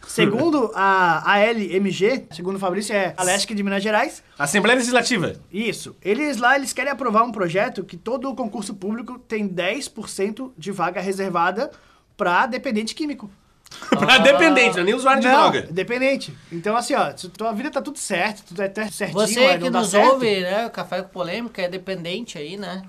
Segundo 0.05 0.71
a 0.75 1.33
ALMG, 1.33 2.27
segundo 2.29 2.57
o 2.57 2.59
Fabrício, 2.59 2.95
é 2.95 3.15
a 3.17 3.23
LESC 3.23 3.55
de 3.55 3.63
Minas 3.63 3.81
Gerais. 3.81 4.21
Assembleia 4.37 4.77
Legislativa. 4.77 5.33
Isso. 5.51 5.95
Eles 5.99 6.37
lá, 6.37 6.55
eles 6.55 6.73
querem 6.73 6.91
aprovar 6.91 7.23
um 7.23 7.31
projeto 7.31 7.83
que 7.83 7.97
todo 7.97 8.29
o 8.29 8.35
concurso 8.35 8.75
público 8.75 9.17
tem 9.17 9.49
10% 9.49 10.51
de 10.55 10.71
vaga 10.71 11.01
reservada 11.01 11.71
pra 12.15 12.45
dependente 12.45 12.93
químico. 12.93 13.31
pra 13.89 14.17
dependente, 14.19 14.75
não 14.75 14.81
é 14.81 14.85
nem 14.85 14.93
usuário 14.95 15.21
de 15.21 15.27
não, 15.27 15.51
droga. 15.51 15.67
dependente. 15.69 16.33
Então, 16.51 16.75
assim, 16.75 16.93
ó, 16.93 17.15
se 17.15 17.29
tua 17.29 17.51
vida 17.53 17.69
tá 17.69 17.81
tudo 17.81 17.97
certo, 17.97 18.43
tudo 18.47 18.61
é 18.61 18.65
até 18.65 18.89
certinho, 18.89 19.19
Você 19.19 19.39
mas 19.45 19.57
que 19.57 19.63
não 19.63 19.71
dá 19.71 19.79
nos 19.79 19.89
certo. 19.89 20.13
ouve, 20.13 20.41
né? 20.41 20.65
O 20.65 20.69
Café 20.69 21.01
com 21.01 21.09
Polêmica 21.09 21.61
é 21.61 21.67
dependente 21.67 22.37
aí, 22.37 22.57
né? 22.57 22.83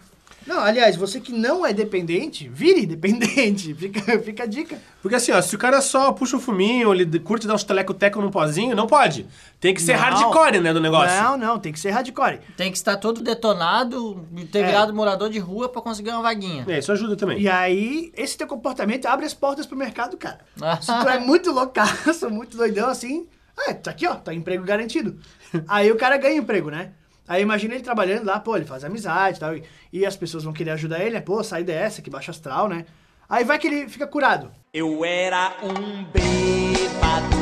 Não, 0.48 0.60
aliás, 0.60 0.96
você 0.96 1.20
que 1.20 1.30
não 1.30 1.64
é 1.66 1.74
dependente, 1.74 2.48
vire 2.48 2.86
dependente. 2.86 3.74
Fica, 3.76 4.18
fica 4.20 4.42
a 4.44 4.46
dica. 4.46 4.78
Porque 5.02 5.14
assim, 5.14 5.30
ó, 5.30 5.42
se 5.42 5.54
o 5.54 5.58
cara 5.58 5.82
só 5.82 6.10
puxa 6.10 6.38
o 6.38 6.40
fuminho, 6.40 6.92
ele 6.94 7.18
curte 7.18 7.46
dar 7.46 7.54
uns 7.54 7.62
teleco-teco 7.64 8.18
num 8.22 8.30
pozinho, 8.30 8.74
não 8.74 8.86
pode. 8.86 9.26
Tem 9.60 9.74
que 9.74 9.82
ser 9.82 9.92
Não. 9.92 10.00
hardcore, 10.00 10.58
né, 10.58 10.72
do 10.72 10.80
negócio. 10.80 11.22
Não, 11.22 11.36
não, 11.36 11.58
tem 11.58 11.70
que 11.70 11.78
ser 11.78 11.90
hardcore. 11.90 12.40
Tem 12.56 12.70
que 12.72 12.78
estar 12.78 12.96
todo 12.96 13.20
detonado 13.20 14.26
ter 14.50 14.60
É. 14.60 14.66
virado 14.68 14.94
morador 14.94 15.28
de 15.28 15.38
rua 15.38 15.68
pra 15.68 15.82
conseguir 15.82 16.10
uma 16.10 16.22
vaguinha. 16.22 16.64
É, 16.66 16.78
isso 16.78 16.90
ajuda 16.90 17.14
também. 17.14 17.38
E 17.40 17.46
aí, 17.48 18.10
esse 18.16 18.38
teu 18.38 18.46
comportamento 18.46 19.04
abre 19.04 19.26
as 19.26 19.34
portas 19.34 19.66
pro 19.66 19.76
mercado, 19.76 20.16
cara. 20.16 20.38
Se 20.80 20.86
tu 20.86 21.08
é 21.10 21.18
muito 21.18 21.52
loucaço, 21.52 22.28
muito 22.32 22.56
doidão 22.56 22.88
assim, 22.88 23.26
ah, 23.68 23.74
tá 23.74 23.90
aqui, 23.90 24.06
ó, 24.06 24.14
tá 24.14 24.32
emprego 24.32 24.64
garantido. 24.64 25.18
Aí 25.68 25.90
o 25.90 25.96
cara 25.96 26.16
ganha 26.16 26.36
emprego, 26.38 26.70
né? 26.70 26.92
Aí 27.28 27.42
imagina 27.42 27.75
ele 27.75 27.85
trabalhando 27.85 28.25
lá, 28.25 28.40
pô, 28.40 28.56
ele 28.56 28.64
faz 28.64 28.82
amizade 28.85 29.37
e 29.37 29.40
tal, 29.40 29.54
e, 29.92 30.06
as 30.06 30.16
pessoas 30.16 30.44
vão 30.44 30.52
querer 30.52 30.70
ajudar 30.70 31.00
ele, 31.00 31.11
né? 31.11 31.20
Pô, 31.20 31.44
sai 31.44 31.62
dessa, 31.62 32.00
que 32.00 32.08
baixa 32.08 32.30
astral, 32.30 32.68
né? 32.68 32.87
Aí 33.28 33.44
vai 33.44 33.58
que 33.58 33.66
ele 33.66 33.88
fica 33.88 34.06
curado. 34.06 34.50
Eu 34.73 35.04
era 35.04 35.52
um 35.62 36.04
bêbado 36.04 37.37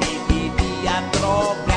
vivia 0.00 1.69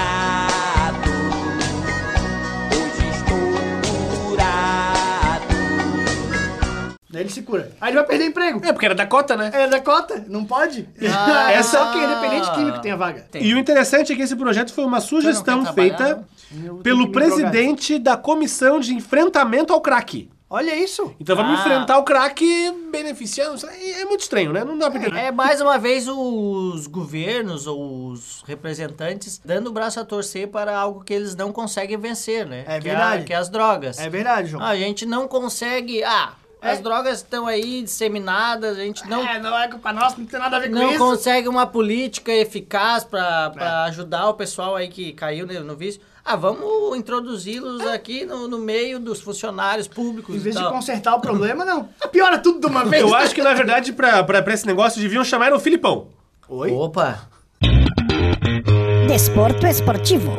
ele 7.23 7.31
se 7.31 7.41
cura. 7.41 7.71
Aí 7.81 7.89
ele 7.89 7.97
vai 7.97 8.05
perder 8.05 8.25
emprego. 8.25 8.61
É, 8.63 8.71
porque 8.71 8.85
era 8.85 8.95
da 8.95 9.05
cota, 9.07 9.35
né? 9.35 9.49
É 9.53 9.67
da 9.67 9.79
cota, 9.79 10.23
não 10.27 10.45
pode. 10.45 10.87
Ah. 11.11 11.51
é 11.51 11.63
só 11.63 11.91
quem 11.91 12.03
é 12.03 12.07
dependente 12.15 12.51
químico 12.53 12.79
tem 12.81 12.91
a 12.91 12.95
vaga. 12.95 13.25
E 13.35 13.53
o 13.53 13.57
interessante 13.57 14.13
é 14.13 14.15
que 14.15 14.21
esse 14.21 14.35
projeto 14.35 14.73
foi 14.73 14.85
uma 14.85 14.99
sugestão 15.01 15.65
feita 15.73 16.23
pelo 16.83 17.11
presidente 17.11 17.97
da 17.97 18.15
Comissão 18.17 18.79
de 18.79 18.93
Enfrentamento 18.93 19.73
ao 19.73 19.81
Crack. 19.81 20.29
Olha 20.49 20.75
isso. 20.75 21.15
Então 21.19 21.35
vamos 21.35 21.57
Ah. 21.57 21.61
enfrentar 21.61 21.97
o 21.97 22.03
crack 22.03 22.45
beneficiando. 22.91 23.59
É 23.67 24.05
muito 24.05 24.19
estranho, 24.21 24.53
né? 24.53 24.63
Não 24.63 24.77
dá 24.77 24.87
pra 24.91 24.99
entender. 24.99 25.17
É 25.17 25.31
mais 25.31 25.59
uma 25.59 25.79
vez 25.79 26.07
os 26.07 26.85
governos 26.85 27.65
ou 27.65 28.09
os 28.09 28.43
representantes 28.45 29.41
dando 29.43 29.67
o 29.67 29.71
braço 29.71 29.99
a 29.99 30.05
torcer 30.05 30.47
para 30.49 30.77
algo 30.77 31.03
que 31.03 31.11
eles 31.11 31.35
não 31.35 31.51
conseguem 31.51 31.97
vencer, 31.97 32.45
né? 32.45 32.65
É 32.67 32.79
que 32.79 32.87
a- 32.87 32.93
verdade. 32.93 33.23
que 33.23 33.33
é 33.33 33.35
as 33.35 33.49
drogas. 33.49 33.97
É 33.97 34.07
verdade, 34.07 34.49
João. 34.49 34.63
A 34.63 34.75
gente 34.75 35.07
não 35.07 35.27
consegue. 35.27 36.03
Ah, 36.03 36.33
as 36.63 36.79
drogas 36.79 37.17
estão 37.17 37.45
aí 37.47 37.81
disseminadas, 37.81 38.77
a 38.77 38.81
gente 38.81 39.07
não. 39.07 39.27
É, 39.27 39.39
não 39.39 39.57
é 39.57 39.67
culpa 39.67 39.91
nossa, 39.93 40.15
não 40.17 40.25
tem 40.25 40.39
nada 40.39 40.57
a 40.57 40.59
ver 40.59 40.69
com 40.69 40.75
Não 40.75 40.89
isso. 40.91 40.99
consegue 40.99 41.47
uma 41.47 41.65
política 41.67 42.31
eficaz 42.31 43.03
pra 43.03 43.49
pra 43.49 43.83
ajudar 43.83 44.29
o 44.29 44.33
pessoal 44.33 44.75
aí 44.75 44.87
que 44.87 45.13
caiu 45.13 45.45
no 45.45 45.63
no 45.63 45.75
vício. 45.75 46.01
Ah, 46.25 46.37
vamos 46.37 46.97
introduzi-los 46.97 47.85
aqui 47.87 48.25
no, 48.25 48.47
no 48.47 48.57
meio 48.57 48.97
dos 48.97 49.19
funcionários 49.19 49.89
públicos. 49.89 50.33
Em 50.33 50.39
vez 50.39 50.55
e 50.55 50.59
de 50.59 50.69
consertar 50.69 51.15
o 51.15 51.19
problema, 51.19 51.65
não. 51.65 51.89
Piora 52.13 52.37
tudo 52.39 52.61
de 52.61 52.65
uma 52.67 52.85
vez. 52.85 53.01
Eu 53.01 53.13
acho 53.13 53.35
que, 53.35 53.41
na 53.41 53.53
verdade, 53.53 53.91
pra, 53.91 54.23
pra, 54.23 54.41
pra 54.41 54.53
esse 54.53 54.65
negócio, 54.65 55.01
deviam 55.01 55.21
chamar 55.25 55.51
o 55.51 55.59
Filipão. 55.59 56.07
Oi? 56.47 56.71
Opa! 56.71 57.27
Desporto 59.07 59.67
esportivo. 59.67 60.31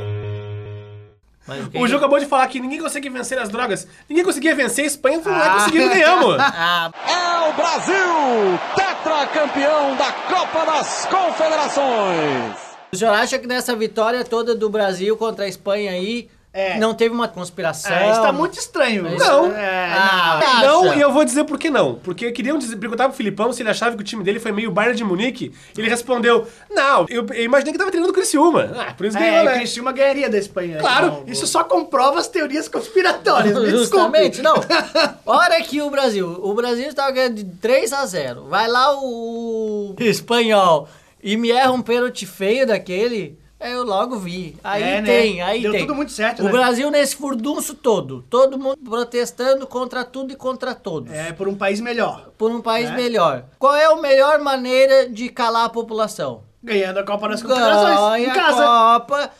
O 1.74 1.86
Ju 1.86 1.96
acabou 1.96 2.18
de 2.18 2.26
falar 2.26 2.46
que 2.48 2.58
ninguém 2.60 2.80
consegue 2.80 3.08
vencer 3.10 3.38
as 3.38 3.48
drogas. 3.48 3.86
Ninguém 4.08 4.24
conseguia 4.24 4.54
vencer 4.54 4.84
a 4.84 4.86
Espanha, 4.86 5.20
foi 5.20 5.30
lá 5.32 5.44
e 5.44 5.48
Ah. 5.48 5.52
conseguiram 5.54 5.88
ganhamos. 5.88 6.36
Ah, 6.40 6.90
É 7.06 7.50
o 7.50 7.52
Brasil, 7.52 8.58
tetracampeão 8.74 9.94
da 9.96 10.10
Copa 10.12 10.64
das 10.66 11.06
Confederações. 11.06 12.56
o 12.92 12.96
senhor 12.96 13.12
acha 13.14 13.38
que 13.38 13.46
nessa 13.46 13.74
vitória 13.76 14.24
toda 14.24 14.54
do 14.54 14.70
Brasil 14.70 15.16
contra 15.16 15.44
a 15.44 15.48
Espanha 15.48 15.90
aí 15.92 16.28
É. 16.56 16.78
não 16.78 16.94
teve 16.94 17.12
uma 17.12 17.26
conspiração? 17.26 17.92
É, 17.92 18.12
isso 18.12 18.22
tá 18.22 18.32
muito 18.32 18.56
estranho. 18.56 19.02
Não. 19.18 19.46
É, 19.52 19.92
Ah, 19.92 20.60
Não, 20.62 20.94
e 20.94 21.00
eu 21.00 21.12
vou 21.12 21.24
dizer 21.24 21.42
por 21.42 21.58
que 21.58 21.68
não. 21.68 21.96
Porque 21.96 22.30
queriam 22.30 22.56
dizer, 22.56 22.76
perguntar 22.76 23.08
pro 23.08 23.16
Filipão 23.16 23.52
se 23.52 23.60
ele 23.60 23.70
achava 23.70 23.96
que 23.96 24.02
o 24.02 24.04
time 24.04 24.22
dele 24.22 24.38
foi 24.38 24.52
meio 24.52 24.70
Bayern 24.70 24.96
de 24.96 25.02
Munique. 25.02 25.52
E 25.76 25.80
ele 25.80 25.88
respondeu, 25.90 26.46
não, 26.70 27.06
eu, 27.08 27.26
eu 27.32 27.42
imaginei 27.44 27.72
que 27.72 27.78
tava 27.78 27.90
treinando 27.90 28.12
o 28.12 28.14
Criciúma. 28.14 28.70
Ah, 28.76 28.94
por 28.94 29.04
isso 29.04 29.18
É, 29.18 29.20
ganhou, 29.20 29.42
o 29.42 29.44
né? 29.46 29.54
Criciúma 29.58 29.90
ganharia 29.90 30.30
da 30.30 30.38
Espanha. 30.38 30.78
Claro. 30.78 31.06
Então, 31.06 31.24
Isso 31.26 31.46
só 31.48 31.64
comprova 31.64 32.20
as 32.20 32.28
teorias 32.28 32.68
conspiratórias. 32.68 33.58
Me 33.58 33.70
Justamente, 33.70 34.40
não. 34.40 34.54
Hora 35.26 35.60
que 35.60 35.82
o 35.82 35.90
Brasil, 35.90 36.38
o 36.40 36.54
Brasil 36.54 36.86
estava 36.86 37.10
ganhando 37.10 37.34
de 37.34 37.44
3 37.44 37.92
a 37.92 38.06
0. 38.06 38.44
Vai 38.44 38.68
lá 38.68 38.94
o 38.96 39.96
espanhol 39.98 40.88
e 41.22 41.36
me 41.36 41.50
erra 41.50 41.72
um 41.72 41.82
pênalti 41.82 42.26
feio 42.26 42.64
daquele. 42.66 43.38
Eu 43.66 43.82
logo 43.82 44.18
vi. 44.18 44.56
Aí 44.62 44.82
É, 44.82 45.00
né? 45.00 45.02
tem, 45.06 45.40
aí 45.40 45.62
Deu 45.62 45.72
tem. 45.72 45.80
tudo 45.80 45.94
muito 45.94 46.12
certo, 46.12 46.40
O 46.40 46.44
né? 46.44 46.50
Brasil 46.50 46.90
nesse 46.90 47.16
furdunço 47.16 47.74
todo. 47.74 48.22
Todo 48.28 48.58
mundo 48.58 48.76
protestando 48.84 49.66
contra 49.66 50.04
tudo 50.04 50.32
e 50.32 50.36
contra 50.36 50.74
todos. 50.74 51.10
É, 51.10 51.32
por 51.32 51.48
um 51.48 51.54
país 51.54 51.80
melhor. 51.80 52.28
Por 52.36 52.50
um 52.50 52.60
país 52.60 52.90
É. 52.90 52.94
melhor. 52.94 53.44
Qual 53.58 53.74
é 53.74 53.86
a 53.86 53.96
melhor 53.96 54.38
maneira 54.40 55.08
de 55.08 55.30
calar 55.30 55.64
a 55.64 55.68
população? 55.70 56.42
Ganhando 56.62 56.98
a 56.98 57.04
Copa 57.04 57.26
das 57.28 57.42
Confederações. 57.42 58.20
Em 58.22 58.26
Ganha 58.26 58.32
a 58.32 58.34
casa. 58.34 58.64
Copa. 58.66 59.30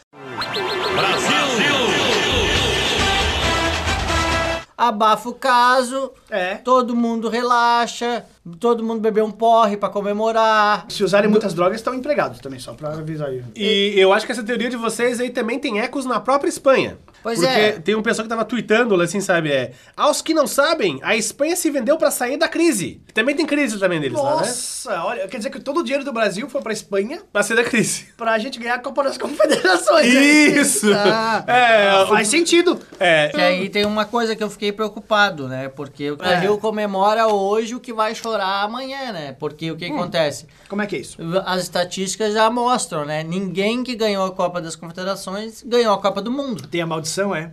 Abafa 4.77 5.29
o 5.29 5.35
caso, 5.35 6.11
É. 6.29 6.57
todo 6.57 6.97
mundo 6.97 7.29
relaxa, 7.29 8.25
todo 8.61 8.83
mundo 8.85 9.01
bebeu 9.01 9.25
um 9.25 9.31
porre 9.31 9.77
pra 9.77 9.89
comemorar. 9.89 10.87
Se 10.89 11.03
usarem 11.05 11.31
muitas 11.31 11.55
drogas, 11.55 11.77
estão 11.77 11.95
empregados 11.95 12.41
também, 12.41 12.59
só 12.59 12.73
pra 12.75 12.91
avisar 12.91 13.29
aí. 13.29 13.43
E 13.57 13.95
eu 13.99 14.13
acho 14.13 14.27
que 14.27 14.33
essa 14.33 14.43
teoria 14.43 14.69
de 14.71 14.77
vocês 14.77 15.21
aí 15.21 15.31
também 15.31 15.59
tem 15.59 15.81
ecos 15.81 16.05
na 16.05 16.21
própria 16.21 16.49
Espanha. 16.49 16.99
Pois 17.23 17.39
Porque 17.39 17.55
é. 17.55 17.73
tem 17.73 17.95
um 17.95 18.03
pessoal 18.03 18.25
que 18.25 18.29
tava 18.29 18.45
tweetando, 18.45 19.01
assim, 19.01 19.19
sabe? 19.19 19.51
É, 19.51 19.73
aos 19.97 20.21
que 20.21 20.35
não 20.35 20.47
sabem, 20.47 21.01
a 21.03 21.17
Espanha 21.17 21.57
se 21.57 21.71
vendeu 21.71 21.97
pra 21.97 22.11
sair 22.11 22.37
da 22.37 22.47
crise. 22.47 23.01
Também 23.15 23.35
tem 23.35 23.47
crise 23.47 23.79
também 23.79 23.99
deles 23.99 24.19
lá, 24.19 24.33
né? 24.33 24.37
Nossa, 24.37 25.03
olha, 25.05 25.27
quer 25.27 25.39
dizer 25.39 25.49
que 25.49 25.59
todo 25.59 25.81
o 25.81 25.83
dinheiro 25.83 26.05
do 26.05 26.13
Brasil 26.13 26.47
foi 26.51 26.61
pra 26.61 26.73
Espanha 26.73 27.23
Pra 27.33 27.43
sair 27.43 27.57
da 27.57 27.65
crise. 27.65 28.09
pra 28.15 28.39
gente 28.39 28.59
ganhar 28.59 28.75
a 28.75 28.79
Copa 28.79 29.03
das 29.05 29.17
Confederações. 29.17 30.13
né? 30.13 30.21
Isso! 30.21 30.87
Ah, 30.95 31.43
É, 31.47 32.07
faz 32.09 32.29
sentido. 32.29 32.79
É, 33.01 33.29
Que 33.29 33.41
aí 33.41 33.69
tem 33.71 33.87
uma 33.87 34.05
coisa 34.05 34.37
que 34.37 34.43
eu 34.45 34.51
fiquei 34.51 34.71
preocupado, 34.71 35.49
né? 35.49 35.69
Porque 35.71 36.11
o 36.11 36.17
Brasil 36.17 36.59
comemora 36.59 37.27
hoje 37.29 37.75
o 37.75 37.81
que 37.81 37.93
vai 37.93 38.15
chorar 38.15 38.34
amanhã, 38.41 39.13
né? 39.13 39.33
Porque 39.39 39.71
o 39.71 39.77
que 39.77 39.85
acontece? 39.87 40.47
Como 40.69 40.83
é 40.83 40.87
que 40.87 40.97
é 40.97 40.99
isso? 41.01 41.19
As 41.45 41.63
estatísticas 41.63 42.33
já 42.35 42.49
mostram, 42.51 43.05
né? 43.05 43.23
Ninguém 43.23 43.83
que 43.85 43.95
ganhou 43.95 44.25
a 44.27 44.31
Copa 44.33 44.61
das 44.61 44.75
Confederações 44.77 45.63
ganhou 45.65 45.95
a 45.95 46.01
Copa 46.01 46.21
do 46.23 46.31
Mundo. 46.31 46.67
Tem 46.67 46.81
a 46.83 46.87
maldição, 46.87 47.35
é? 47.35 47.53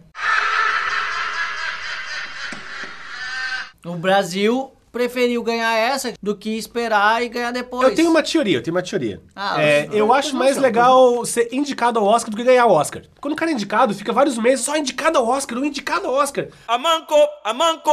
O 3.86 3.96
Brasil 3.96 4.72
preferiu 4.92 5.42
ganhar 5.42 5.74
essa 5.76 6.14
do 6.22 6.36
que 6.36 6.56
esperar 6.58 7.24
e 7.24 7.30
ganhar 7.30 7.52
depois. 7.52 7.88
Eu 7.90 7.96
tenho 7.96 8.10
uma 8.10 8.22
teoria, 8.22 8.58
eu 8.58 8.62
tenho 8.64 8.76
uma 8.76 8.84
teoria. 8.84 9.22
Ah, 9.36 9.62
É, 9.62 9.86
eu- 9.88 9.92
eu 9.92 9.98
eu- 10.00 10.14
acho 10.14 10.36
mais 10.36 10.58
legal 10.58 11.26
ser 11.26 11.48
indicado 11.52 11.98
ao 11.98 12.06
Oscar 12.06 12.30
do 12.30 12.36
que 12.38 12.44
ganhar 12.44 12.66
o 12.66 12.72
Oscar. 12.74 13.02
Quando 13.20 13.34
o 13.34 13.38
cara 13.38 13.50
é 13.52 13.54
indicado, 13.54 13.94
fica 13.96 14.12
vários 14.12 14.38
meses 14.38 14.66
só 14.66 14.76
indicado 14.76 15.18
ao 15.18 15.26
Oscar, 15.28 15.58
um 15.58 15.66
indicado 15.66 16.08
ao 16.08 16.14
Oscar. 16.14 16.48
A 16.68 16.78
manco, 16.78 17.16
a 17.44 17.54
manco. 17.54 17.92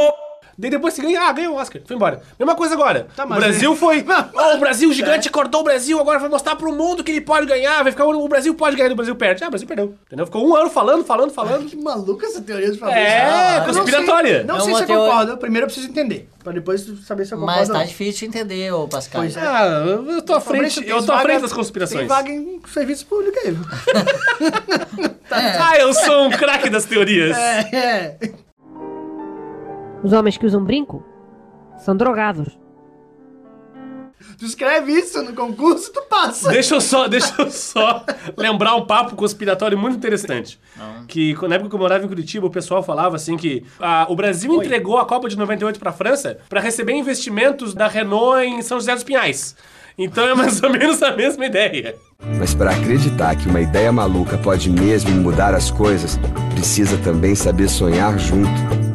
Daí 0.61 0.71
depois 0.71 0.93
você 0.93 1.03
ganha, 1.03 1.21
ah, 1.23 1.33
ganhou 1.33 1.55
o 1.55 1.57
Oscar, 1.57 1.81
foi 1.87 1.95
embora. 1.95 2.21
Mesma 2.37 2.57
coisa 2.57 2.75
agora. 2.75 3.07
Tá, 3.15 3.25
o 3.25 3.29
Brasil 3.29 3.73
é- 3.73 3.77
foi. 3.77 4.05
Ó, 4.35 4.57
o 4.57 4.59
Brasil 4.59 4.93
gigante 4.93 5.29
acordou 5.29 5.61
o 5.61 5.65
Brasil, 5.65 6.01
agora 6.01 6.19
vai 6.19 6.29
mostrar 6.29 6.57
pro 6.57 6.73
mundo 6.73 7.05
que 7.05 7.13
ele 7.13 7.21
pode 7.21 7.47
ganhar, 7.47 7.81
vai 7.85 7.93
ficar. 7.93 8.05
O 8.07 8.29
Brasil 8.29 8.53
pode 8.55 8.75
ganhar, 8.75 8.91
e 8.91 8.93
o 8.93 8.97
Brasil 8.97 9.15
perde. 9.15 9.45
Ah, 9.45 9.47
o 9.47 9.51
Brasil 9.51 9.69
perdeu. 9.69 9.95
Entendeu? 10.07 10.27
Ficou 10.27 10.49
um 10.49 10.57
ano 10.57 10.69
falando, 10.69 11.05
falando, 11.05 11.31
falando. 11.33 11.67
Que 11.69 11.77
maluca 11.77 12.27
essa 12.27 12.41
teoria 12.43 12.73
de 12.73 12.79
Fabrício. 12.79 13.03
É, 13.05 13.59
Eu 13.59 13.67
não 13.69 13.75
conspiratória. 13.75 14.35
sei- 14.39 14.45
Não 14.45 14.57
É 14.57 14.61
sei, 14.61 14.75
se 14.75 14.81
eu 14.83 14.87
teoria- 14.87 15.05
concordo. 15.11 15.37
Primeiro 15.39 15.65
eu 15.65 15.69
preciso 15.69 15.89
entender. 15.89 16.29
Pra 16.43 16.53
depois 16.53 16.81
saber 17.07 17.25
se 17.25 17.35
eu 17.35 17.39
concordo 17.39 17.61
Mas 17.61 17.69
tá 17.69 17.79
não. 17.79 17.85
difícil 17.85 18.21
de 18.29 18.37
entender, 18.39 18.73
ô 18.73 18.89
Pascal. 18.89 19.21
Pois 19.23 19.37
é. 19.37 19.41
Ah, 19.41 19.65
eu 19.87 20.11
eu 20.11 20.23
tô 20.23 20.35
à 20.35 20.41
frente, 20.41 20.83
eu 20.89 21.05
tô 21.07 21.13
à 21.13 21.21
frente 21.21 21.43
das 21.43 21.53
conspirações. 21.53 22.01
Tem 22.01 22.09
vaga 22.09 22.31
em 22.31 22.61
serviço 22.73 23.07
público 23.07 23.39
aí. 23.45 23.53
viu? 23.53 23.65
Ah, 25.31 25.77
eu 25.79 25.93
sou 25.93 26.25
um 26.27 26.31
craque 26.31 26.71
das 26.71 26.85
teorias. 26.87 27.37
É, 27.37 27.59
é. 27.77 28.17
Os 30.03 30.13
homens 30.13 30.37
que 30.37 30.47
usam 30.47 30.65
brinco 30.65 31.03
são 31.79 31.97
drogados. 31.97 32.59
Tu 34.37 34.45
escreve 34.45 34.93
isso 34.93 35.23
no 35.23 35.33
concurso, 35.33 35.93
tu 35.93 36.03
passa. 36.03 36.51
Deixa 36.51 36.75
eu 36.75 36.81
só, 36.81 37.09
deixa 37.09 37.35
eu 37.41 37.51
só 37.51 38.05
lembrar 38.37 38.75
um 38.77 38.87
papo 38.87 39.17
conspiratório 39.17 39.77
muito 39.77 39.97
interessante. 39.97 40.61
Que 41.07 41.35
na 41.49 41.57
época 41.57 41.71
que 41.71 41.75
eu 41.75 41.79
morava 41.79 42.05
em 42.05 42.09
Curitiba, 42.09 42.47
o 42.47 42.51
pessoal 42.51 42.83
falava 42.83 43.17
assim 43.17 43.37
que 43.37 43.65
ah, 43.81 44.07
o 44.09 44.15
Brasil 44.15 44.53
entregou 44.55 44.99
a 44.99 45.05
Copa 45.05 45.29
de 45.29 45.37
98 45.37 45.79
pra 45.79 45.93
França 45.93 46.39
pra 46.49 46.61
receber 46.61 46.93
investimentos 46.93 47.75
da 47.75 47.89
Renault 47.89 48.45
em 48.45 48.63
São 48.63 48.79
José 48.79 48.95
dos 48.95 49.05
Pinhais. 49.05 49.57
Então 49.97 50.29
é 50.29 50.35
mais 50.35 50.63
ou 50.63 50.71
menos 50.71 51.03
a 51.03 51.17
mesma 51.17 51.47
ideia. 51.47 51.97
Mas 52.39 52.55
para 52.55 52.71
acreditar 52.71 53.35
que 53.35 53.49
uma 53.49 53.61
ideia 53.61 53.91
maluca 53.91 54.39
pode 54.39 54.71
mesmo 54.71 55.11
mudar 55.11 55.55
as 55.55 55.71
coisas, 55.71 56.19
precisa 56.55 56.97
também 56.99 57.35
saber 57.35 57.69
sonhar 57.69 58.17
junto. 58.19 58.88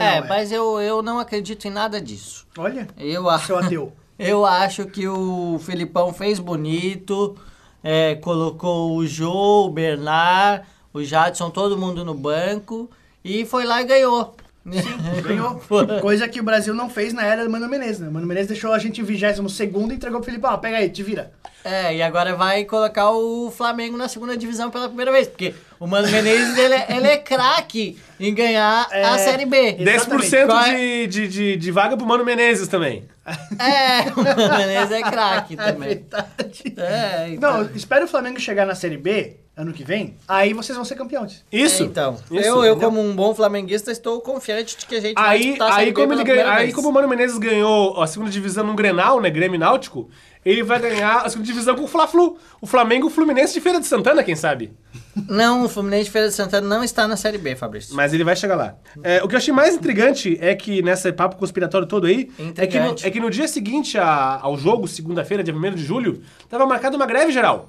É, 0.00 0.20
mas 0.28 0.50
eu, 0.52 0.80
eu 0.80 1.02
não 1.02 1.18
acredito 1.18 1.66
em 1.66 1.70
nada 1.70 2.00
disso. 2.00 2.46
Olha, 2.58 2.88
Eu, 2.98 3.28
a- 3.28 3.38
seu 3.38 3.58
ateu. 3.58 3.92
Eu 4.18 4.44
acho 4.44 4.84
que 4.84 5.08
o 5.08 5.58
Felipão 5.64 6.12
fez 6.12 6.38
bonito, 6.38 7.36
é, 7.82 8.16
colocou 8.16 8.94
o 8.96 9.06
Jô, 9.06 9.64
o 9.66 9.70
Bernard, 9.70 10.66
o 10.92 11.02
Jadson, 11.02 11.48
todo 11.48 11.78
mundo 11.78 12.04
no 12.04 12.12
banco 12.12 12.90
e 13.24 13.46
foi 13.46 13.64
lá 13.64 13.80
e 13.80 13.86
ganhou. 13.86 14.34
Ganhou. 15.24 15.58
Coisa 16.02 16.28
que 16.28 16.38
o 16.38 16.42
Brasil 16.44 16.74
não 16.74 16.90
fez 16.90 17.14
na 17.14 17.24
era 17.24 17.44
do 17.44 17.50
Mano 17.50 17.66
Menezes, 17.66 18.00
né? 18.00 18.08
O 18.08 18.12
Mano 18.12 18.26
Menezes 18.26 18.48
deixou 18.48 18.72
a 18.74 18.78
gente 18.78 19.00
em 19.00 19.04
22 19.04 19.50
segundo 19.50 19.90
e 19.92 19.96
entregou 19.96 20.20
pro 20.20 20.26
Filipão. 20.28 20.52
Ó, 20.52 20.58
pega 20.58 20.76
aí, 20.76 20.90
te 20.90 21.02
vira. 21.02 21.32
É, 21.64 21.96
e 21.96 22.02
agora 22.02 22.36
vai 22.36 22.64
colocar 22.66 23.10
o 23.10 23.50
Flamengo 23.50 23.96
na 23.96 24.06
segunda 24.06 24.36
divisão 24.36 24.70
pela 24.70 24.86
primeira 24.86 25.10
vez, 25.12 25.28
porque 25.28 25.54
o 25.80 25.86
Mano 25.86 26.08
Menezes, 26.08 26.56
ele, 26.58 26.74
é- 26.74 26.86
ele 26.90 27.06
é 27.08 27.16
craque 27.16 27.98
em 28.20 28.32
ganhar 28.34 28.86
a 28.92 29.18
Série 29.18 29.46
B. 29.46 29.76
10% 29.80 30.46
Qual 30.46 30.60
é- 30.62 30.74
de, 30.74 31.06
de, 31.08 31.28
de, 31.28 31.56
de 31.56 31.70
vaga 31.72 31.96
pro 31.96 32.06
Mano 32.06 32.24
Menezes 32.24 32.68
também. 32.68 33.08
É, 33.58 34.10
o 34.12 34.22
Mano 34.22 34.58
Menezes 34.58 34.92
é 34.92 35.02
craque 35.02 35.56
também. 35.58 36.04
É, 36.76 37.28
então. 37.30 37.64
Não, 37.64 37.70
espera 37.74 38.04
o 38.04 38.08
Flamengo 38.08 38.38
chegar 38.38 38.66
na 38.66 38.74
Série 38.74 38.96
B 38.98 39.36
ano 39.56 39.72
que 39.74 39.84
vem, 39.84 40.16
aí 40.26 40.54
vocês 40.54 40.74
vão 40.74 40.84
ser 40.86 40.94
campeões. 40.94 41.44
Isso. 41.52 41.82
É, 41.82 41.86
então, 41.86 42.16
Isso. 42.30 42.46
eu, 42.48 42.64
eu 42.64 42.76
como 42.76 42.98
um 42.98 43.14
bom 43.14 43.34
flamenguista, 43.34 43.92
estou 43.92 44.18
confiante 44.22 44.74
de 44.78 44.86
que 44.86 44.94
a 44.96 45.00
gente 45.00 45.14
vai 45.14 45.28
Aí, 45.36 45.42
disputar 45.42 45.72
a 45.72 45.76
aí, 45.76 45.92
como 45.92 46.12
ele 46.14 46.24
ganha, 46.24 46.50
aí 46.50 46.62
vez. 46.64 46.74
como 46.74 46.88
o 46.88 46.92
Mano 46.92 47.06
Menezes 47.06 47.36
ganhou 47.36 48.00
a 48.02 48.06
segunda 48.06 48.30
divisão 48.30 48.64
num 48.64 48.74
Grenal, 48.74 49.20
né, 49.20 49.28
Grêmio 49.28 49.58
Náutico, 49.58 50.08
ele 50.46 50.62
vai 50.62 50.78
ganhar 50.78 51.18
a 51.26 51.28
segunda 51.28 51.46
divisão 51.46 51.76
com 51.76 51.84
o 51.84 51.88
Fla-Flu. 51.88 52.38
O 52.58 52.66
Flamengo 52.66 53.06
e 53.06 53.08
o 53.08 53.10
Fluminense 53.10 53.52
de 53.52 53.60
Feira 53.60 53.78
de 53.78 53.86
Santana, 53.86 54.22
quem 54.24 54.34
sabe? 54.34 54.72
Não, 55.28 55.64
o 55.64 55.68
Fluminense 55.68 56.04
de 56.04 56.10
Feira 56.10 56.28
de 56.28 56.34
Santana 56.34 56.66
não 56.66 56.84
está 56.84 57.06
na 57.08 57.16
Série 57.16 57.36
B, 57.38 57.56
Fabrício. 57.56 57.94
Mas 57.96 58.12
ele 58.14 58.22
vai 58.24 58.36
chegar 58.36 58.54
lá. 58.56 58.74
É, 59.02 59.22
o 59.22 59.28
que 59.28 59.34
eu 59.34 59.38
achei 59.38 59.52
mais 59.52 59.74
intrigante 59.74 60.38
é 60.40 60.54
que 60.54 60.82
nesse 60.82 61.12
papo 61.12 61.36
conspiratório 61.36 61.86
todo 61.86 62.06
aí, 62.06 62.30
é 62.56 62.66
que, 62.66 62.78
no, 62.78 62.94
é 63.02 63.10
que 63.10 63.20
no 63.20 63.28
dia 63.30 63.48
seguinte 63.48 63.98
a- 63.98 64.38
ao 64.40 64.56
jogo, 64.56 64.86
segunda-feira, 64.86 65.42
dia 65.42 65.54
1 65.54 65.74
de 65.74 65.84
julho, 65.84 66.22
tava 66.48 66.64
marcada 66.66 66.96
uma 66.96 67.06
greve 67.06 67.32
geral. 67.32 67.68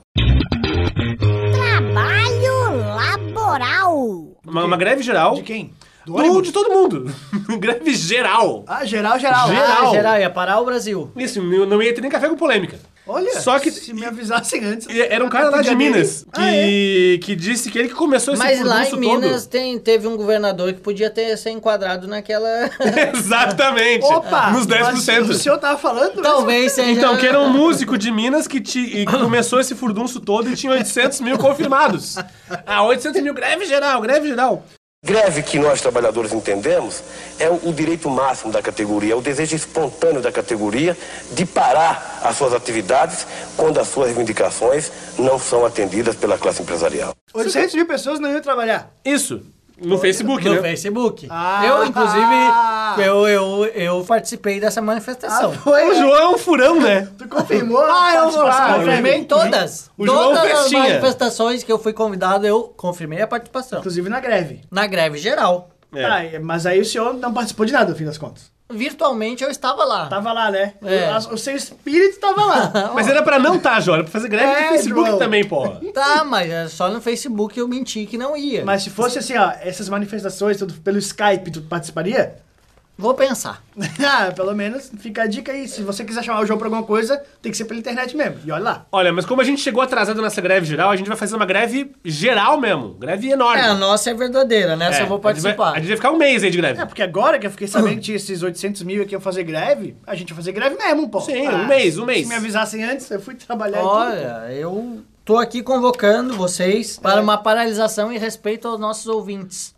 Trabalho 1.52 2.96
laboral. 2.96 4.38
Uma, 4.46 4.66
uma 4.66 4.78
greve 4.78 5.02
geral. 5.04 5.36
De 5.36 5.42
quem? 5.44 5.74
Do, 6.06 6.42
de 6.42 6.52
todo 6.52 6.70
mundo. 6.72 7.14
greve 7.60 7.94
geral. 7.94 8.64
Ah, 8.68 8.84
geral, 8.86 9.20
geral. 9.20 9.48
Geral. 9.50 9.88
Ah, 9.88 9.92
geral, 9.92 10.20
ia 10.20 10.30
parar 10.30 10.60
o 10.60 10.66
Brasil. 10.66 11.12
Isso, 11.16 11.42
não 11.42 11.82
ia 11.82 11.94
ter 11.94 12.02
nem 12.02 12.10
café 12.10 12.28
com 12.28 12.36
polêmica. 12.36 12.80
Olha, 13.08 13.40
Só 13.42 13.60
que- 13.60 13.72
se 13.72 13.94
me 13.94 14.06
avisassem 14.06 14.64
antes. 14.64 14.88
E 14.88 15.02
Era 15.02 15.26
um 15.26 15.30
cara 15.30 15.50
lá 15.50 15.62
de. 15.62 15.76
Minas 15.76 16.24
que, 16.34 16.40
Ah, 16.42 16.56
é? 16.56 17.18
que 17.18 17.36
disse 17.36 17.72
que 17.72 17.80
ele 17.80 17.88
que 17.88 17.96
começou 17.96 18.34
esse 18.34 18.42
Mas 18.44 18.62
lá 18.64 18.88
em 18.88 18.96
Minas 18.96 19.46
tem, 19.48 19.78
teve 19.80 20.08
um 20.08 20.16
governador 20.16 20.72
que 20.74 20.80
podia 20.80 21.10
ter 21.10 21.36
ser 21.38 21.50
enquadrado 21.50 22.08
naquela. 22.08 22.48
Exatamente. 23.16 24.06
Opa! 24.06 24.52
Nos 24.52 24.68
mas 24.68 25.04
10%. 25.06 25.30
O 25.30 25.34
senhor 25.34 25.58
tava 25.58 25.78
falando? 25.78 26.22
Talvez 26.22 26.72
seja. 26.74 26.92
Então, 26.92 27.18
que 27.18 27.26
era 27.26 27.40
um 27.40 27.50
músico 27.50 27.98
de 27.98 28.12
Minas 28.12 28.48
que, 28.48 28.62
ti- 28.62 28.80
e 29.02 29.06
que 29.06 29.18
começou 29.18 29.60
esse 29.60 29.74
furdunço 29.76 30.20
todo 30.20 30.50
e 30.50 30.56
tinha 30.56 30.72
800 30.72 31.20
mil 31.22 31.38
confirmados. 31.38 32.16
Ah, 32.66 32.84
800 32.84 33.22
mil, 33.22 33.34
greve 33.34 33.66
geral, 33.66 34.02
greve 34.02 34.28
geral. 34.28 34.66
Greve 35.04 35.42
que 35.42 35.58
nós 35.58 35.82
trabalhadores 35.82 36.32
entendemos 36.32 37.04
é 37.40 37.50
o 37.50 37.74
direito 37.74 38.08
máximo 38.08 38.54
da 38.54 38.62
categoria, 38.62 39.14
é 39.14 39.16
o 39.16 39.22
desejo 39.22 39.56
espontâneo 39.56 40.22
da 40.22 40.32
categoria 40.32 40.96
de 41.32 41.44
parar 41.44 42.22
as 42.24 42.38
suas 42.38 42.54
atividades 42.54 43.26
quando 43.58 43.80
as 43.80 43.88
suas 43.88 44.10
reivindicações 44.10 44.92
não 45.18 45.40
são 45.40 45.66
atendidas 45.66 46.16
pela 46.16 46.38
classe 46.38 46.62
empresarial. 46.62 47.16
800 47.34 47.74
mil 47.74 47.88
pessoas 47.88 48.20
não 48.20 48.30
iam 48.30 48.42
trabalhar. 48.42 48.94
Isso. 49.04 49.42
No 49.82 49.98
Facebook, 49.98 50.48
no 50.48 50.56
né? 50.56 50.62
Facebook. 50.62 51.28
Ah. 51.30 51.66
eu, 51.66 51.86
inclusive, 51.86 53.04
eu, 53.04 53.28
eu, 53.28 53.66
eu 53.66 54.06
participei 54.06 54.60
dessa 54.60 54.82
manifestação. 54.82 55.54
Foi, 55.54 55.90
O 55.90 55.96
João 55.96 56.16
é 56.16 56.28
um 56.30 56.38
furão, 56.38 56.80
né? 56.80 57.08
Tu 57.18 57.28
confirmou? 57.28 57.84
Ah, 57.84 58.14
eu. 58.16 58.80
Confirmei 58.80 59.16
em 59.16 59.24
todas. 59.24 59.90
O 59.98 60.06
João 60.06 60.36
todas 60.36 60.52
as 60.52 60.72
manifestações 60.72 61.64
que 61.64 61.72
eu 61.72 61.80
fui 61.80 61.94
convidado, 61.94 62.46
eu 62.46 62.64
confirmei 62.78 63.22
a 63.22 63.28
participação. 63.28 63.80
Inclusive 63.80 64.10
na 64.10 64.20
greve. 64.20 64.62
Na 64.70 64.86
greve 64.86 65.18
geral. 65.18 65.70
É. 65.94 66.06
Ah, 66.06 66.40
mas 66.42 66.66
aí 66.66 66.80
o 66.80 66.86
senhor 66.86 67.14
não 67.16 67.34
participou 67.34 67.66
de 67.66 67.74
nada, 67.74 67.92
no 67.92 67.98
fim 67.98 68.06
das 68.06 68.18
contas. 68.18 68.51
Virtualmente 68.72 69.44
eu 69.44 69.50
estava 69.50 69.84
lá. 69.86 70.08
Tava 70.08 70.32
lá, 70.34 70.50
né? 70.52 70.74
É. 70.84 71.12
O, 71.30 71.34
o 71.34 71.38
seu 71.38 71.56
espírito 71.56 72.20
tava 72.20 72.44
lá. 72.46 72.92
Mas 72.96 73.08
era 73.08 73.22
pra 73.22 73.38
não 73.40 73.60
tá, 73.60 73.80
João. 73.80 73.96
Era 73.96 74.04
pra 74.04 74.12
fazer 74.12 74.28
greve 74.28 74.46
É, 74.52 74.64
no 74.64 74.70
Facebook 74.70 75.08
João. 75.08 75.20
também, 75.20 75.44
porra. 75.46 75.80
Tá, 75.94 76.24
mas 76.24 76.50
é 76.50 76.68
só 76.68 76.90
no 76.90 77.02
Facebook 77.02 77.58
eu 77.60 77.68
menti 77.68 78.06
que 78.06 78.18
não 78.18 78.36
ia. 78.36 78.64
Mas 78.66 78.84
se 78.84 78.90
fosse 78.90 79.20
assim, 79.20 79.38
ó, 79.38 79.52
essas 79.62 79.90
manifestações 79.90 80.58
tudo 80.58 80.74
pelo 80.76 80.98
Skype, 80.98 81.52
tu 81.52 81.62
participaria? 81.62 82.36
Vou 83.02 83.16
pensar. 83.16 83.64
ah, 84.06 84.32
pelo 84.32 84.54
menos 84.54 84.92
fica 85.00 85.24
a 85.24 85.26
dica 85.26 85.52
aí. 85.52 85.68
Se 85.68 85.82
você 85.82 86.06
quiser 86.06 86.24
chamar 86.24 86.42
o 86.42 86.46
jogo 86.46 86.60
pra 86.60 86.68
alguma 86.68 86.84
coisa, 86.84 87.20
tem 87.42 87.52
que 87.52 87.58
ser 87.58 87.66
pela 87.66 87.80
internet 87.80 88.16
mesmo. 88.16 88.36
E 88.46 88.52
olha 88.52 88.64
lá. 88.64 88.86
Olha, 88.92 89.12
mas 89.12 89.26
como 89.26 89.42
a 89.42 89.44
gente 89.44 89.60
chegou 89.60 89.82
atrasado 89.82 90.22
nessa 90.22 90.40
greve 90.40 90.68
geral, 90.68 90.92
a 90.92 90.96
gente 90.96 91.08
vai 91.08 91.18
fazer 91.18 91.36
uma 91.36 91.46
greve 91.48 91.92
geral 92.06 92.62
mesmo. 92.62 92.90
Greve 93.00 93.32
enorme. 93.32 93.60
É, 93.60 93.66
a 93.66 93.74
nossa 93.74 94.12
é 94.12 94.14
verdadeira, 94.14 94.76
nessa 94.76 95.00
É, 95.00 95.02
eu 95.02 95.08
vou 95.08 95.20
A 95.24 95.34
gente, 95.34 95.42
vai, 95.42 95.56
participar. 95.56 95.72
a 95.72 95.80
gente 95.80 95.88
vai 95.88 95.96
ficar 95.96 96.12
um 96.12 96.18
mês 96.18 96.44
aí 96.44 96.52
de 96.52 96.58
greve. 96.58 96.80
É, 96.80 96.86
porque 96.86 97.02
agora 97.02 97.40
que 97.40 97.48
eu 97.48 97.52
fiquei 97.52 97.68
sabendo 97.68 97.96
que 97.96 98.02
tinha 98.02 98.18
esses 98.18 98.44
800 98.44 98.84
mil 98.84 99.02
aqui 99.02 99.14
iam 99.14 99.22
fazer 99.22 99.44
greve, 99.46 99.96
a 100.06 100.14
gente 100.14 100.30
ia 100.30 100.36
fazer 100.36 100.52
greve 100.52 100.76
mesmo, 100.76 101.10
pô. 101.10 101.22
Sim, 101.22 101.48
um 101.48 101.66
mês, 101.66 101.98
um 101.98 102.06
mês. 102.06 102.22
Se 102.22 102.28
me 102.28 102.36
avisassem 102.36 102.84
antes, 102.84 103.10
eu 103.10 103.20
fui 103.20 103.34
trabalhar 103.34 103.84
Olha, 103.84 104.46
eu 104.52 105.02
tô 105.26 105.40
aqui 105.40 105.64
convocando 105.64 106.36
vocês 106.36 107.00
para 107.00 107.20
uma 107.20 107.40
paralisação 107.40 108.12
em 108.12 108.20
respeito 108.20 108.68
aos 108.68 108.80
nossos 108.80 109.08
ouvintes. 109.08 109.74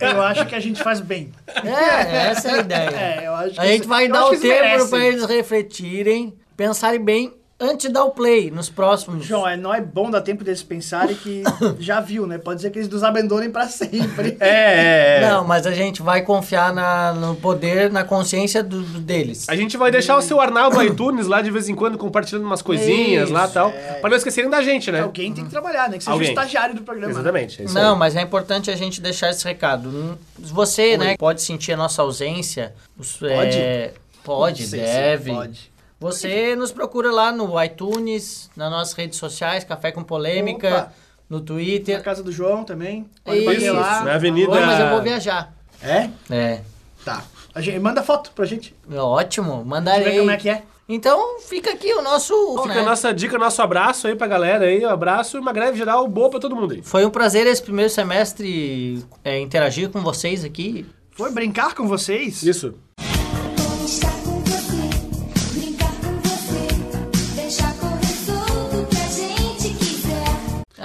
Eu 0.00 0.22
acho 0.22 0.46
que 0.46 0.54
a 0.54 0.60
gente 0.60 0.82
faz 0.82 1.00
bem. 1.00 1.32
É, 1.46 2.28
essa 2.28 2.50
é 2.50 2.52
a 2.52 2.58
ideia. 2.58 2.90
É, 2.90 3.26
eu 3.26 3.34
acho 3.34 3.60
A 3.60 3.66
gente 3.66 3.86
vai 3.86 4.06
eu 4.06 4.12
dar 4.12 4.26
o 4.26 4.38
tempo 4.38 4.88
para 4.88 5.04
eles 5.06 5.24
refletirem, 5.24 6.34
pensarem 6.56 7.02
bem 7.02 7.32
antes 7.60 7.86
de 7.86 7.92
dar 7.92 8.04
o 8.04 8.10
play 8.10 8.50
nos 8.50 8.68
próximos. 8.68 9.24
João, 9.24 9.46
é, 9.46 9.56
não 9.56 9.72
é 9.72 9.80
bom 9.80 10.10
dar 10.10 10.20
tempo 10.20 10.42
deles 10.44 10.62
pensarem 10.62 11.14
que 11.16 11.42
já 11.78 12.00
viu, 12.00 12.26
né? 12.26 12.36
Pode 12.38 12.60
ser 12.60 12.70
que 12.70 12.78
eles 12.78 12.88
nos 12.88 13.02
abandonem 13.02 13.50
pra 13.50 13.68
sempre. 13.68 14.36
É, 14.40 14.48
é, 14.48 15.22
é. 15.22 15.28
Não, 15.30 15.44
mas 15.44 15.66
a 15.66 15.72
gente 15.72 16.02
vai 16.02 16.22
confiar 16.22 16.72
na- 16.72 17.12
no 17.12 17.36
poder, 17.36 17.90
na 17.90 18.04
consciência 18.04 18.62
do, 18.62 18.80
do- 18.82 19.00
deles. 19.00 19.48
A 19.48 19.56
gente 19.56 19.76
vai 19.76 19.90
deixar 19.90 20.16
o 20.16 20.22
seu 20.22 20.40
Arnaldo 20.40 20.82
iTunes 20.82 21.26
lá 21.26 21.40
de 21.42 21.50
vez 21.50 21.68
em 21.68 21.74
quando 21.74 21.96
compartilhando 21.96 22.44
umas 22.44 22.62
coisinhas 22.62 23.30
lá 23.30 23.42
e 23.42 23.44
Isso, 23.44 23.54
tal. 23.54 23.72
Pra 24.00 24.10
não 24.10 24.16
esquecerem 24.16 24.50
da 24.50 24.62
gente, 24.62 24.90
né? 24.90 25.00
Alguém 25.00 25.32
tem 25.32 25.44
que 25.44 25.50
trabalhar, 25.50 25.88
né? 25.88 25.98
Que 25.98 26.04
seja 26.04 26.12
Alguém. 26.12 26.28
o 26.28 26.30
estagiário 26.30 26.74
do 26.74 26.82
programa. 26.82 27.12
Exatamente. 27.12 27.62
É 27.62 27.64
isso 27.66 27.74
Não, 27.74 27.92
aí. 27.94 27.98
mas 27.98 28.16
é 28.16 28.20
importante 28.22 28.70
a 28.70 28.76
gente 28.76 29.00
deixar 29.00 29.30
esse 29.30 29.44
recado. 29.44 29.88
Hum, 29.88 30.16
Você, 30.38 30.96
né, 30.96 31.16
pode 31.16 31.40
sentir 31.42 31.72
a 31.72 31.76
nossa 31.76 32.02
ausência. 32.02 32.74
os- 32.98 33.18
é, 33.22 33.92
pode, 34.22 34.62
Não 34.62 34.68
sei 34.68 34.80
se 34.80 34.84
deve. 34.86 35.32
pode. 35.32 35.73
Você 36.04 36.54
nos 36.56 36.70
procura 36.70 37.10
lá 37.10 37.32
no 37.32 37.62
iTunes, 37.62 38.50
nas 38.56 38.70
nossas 38.70 38.92
redes 38.94 39.18
sociais, 39.18 39.64
Café 39.64 39.90
com 39.90 40.02
Polêmica, 40.02 40.68
Opa. 40.68 40.92
no 41.30 41.38
Na 41.38 41.44
Twitter. 41.44 42.02
casa 42.02 42.22
do 42.22 42.30
João 42.30 42.62
também. 42.64 43.08
Pode 43.24 43.38
Isso, 43.38 43.46
bater 43.46 43.70
lá. 43.72 44.02
na 44.04 44.14
Avenida- 44.14 44.50
Oi, 44.52 44.60
mas 44.60 44.80
eu 44.80 44.88
vou 44.90 45.02
viajar. 45.02 45.54
É? 45.82 46.10
É. 46.30 46.60
Tá. 47.04 47.24
A 47.54 47.60
gente, 47.60 47.78
manda 47.78 48.02
foto 48.02 48.32
pra 48.34 48.44
gente. 48.44 48.74
Ótimo, 48.90 49.46
Deixa 49.46 49.60
eu 49.60 49.64
mandarei. 49.64 50.04
ver 50.12 50.18
como 50.18 50.30
é 50.30 50.36
que 50.36 50.48
é. 50.48 50.62
Então 50.86 51.40
fica 51.40 51.70
aqui 51.72 51.92
o 51.94 52.02
nosso. 52.02 52.34
Fica 52.62 52.74
né? 52.74 52.80
a 52.80 52.84
nossa 52.84 53.12
dica, 53.14 53.38
nosso 53.38 53.62
abraço 53.62 54.06
aí 54.06 54.14
pra 54.14 54.26
galera 54.26 54.66
aí. 54.66 54.84
Um 54.84 54.88
abraço 54.90 55.38
e 55.38 55.40
uma 55.40 55.52
greve 55.52 55.78
geral 55.78 56.06
boa 56.06 56.28
pra 56.28 56.38
todo 56.38 56.54
mundo 56.54 56.74
aí. 56.74 56.82
Foi 56.82 57.06
um 57.06 57.10
prazer 57.10 57.46
esse 57.46 57.62
primeiro 57.62 57.90
semestre 57.90 59.02
é, 59.24 59.38
interagir 59.40 59.88
com 59.88 60.00
vocês 60.02 60.44
aqui. 60.44 60.84
Foi 61.12 61.30
brincar 61.32 61.74
com 61.74 61.88
vocês? 61.88 62.42
Isso. 62.42 62.74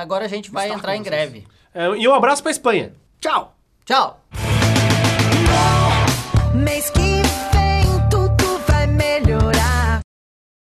Agora 0.10 0.26
a 0.26 0.28
gente 0.28 0.50
vai 0.50 0.72
entrar 0.72 0.96
em 0.96 1.04
greve. 1.04 1.46
É, 1.72 1.86
e 1.90 2.08
um 2.08 2.16
abraço 2.16 2.42
pra 2.42 2.52
Espanha. 2.52 2.94
Tchau. 3.22 3.56
Tchau. 3.86 4.20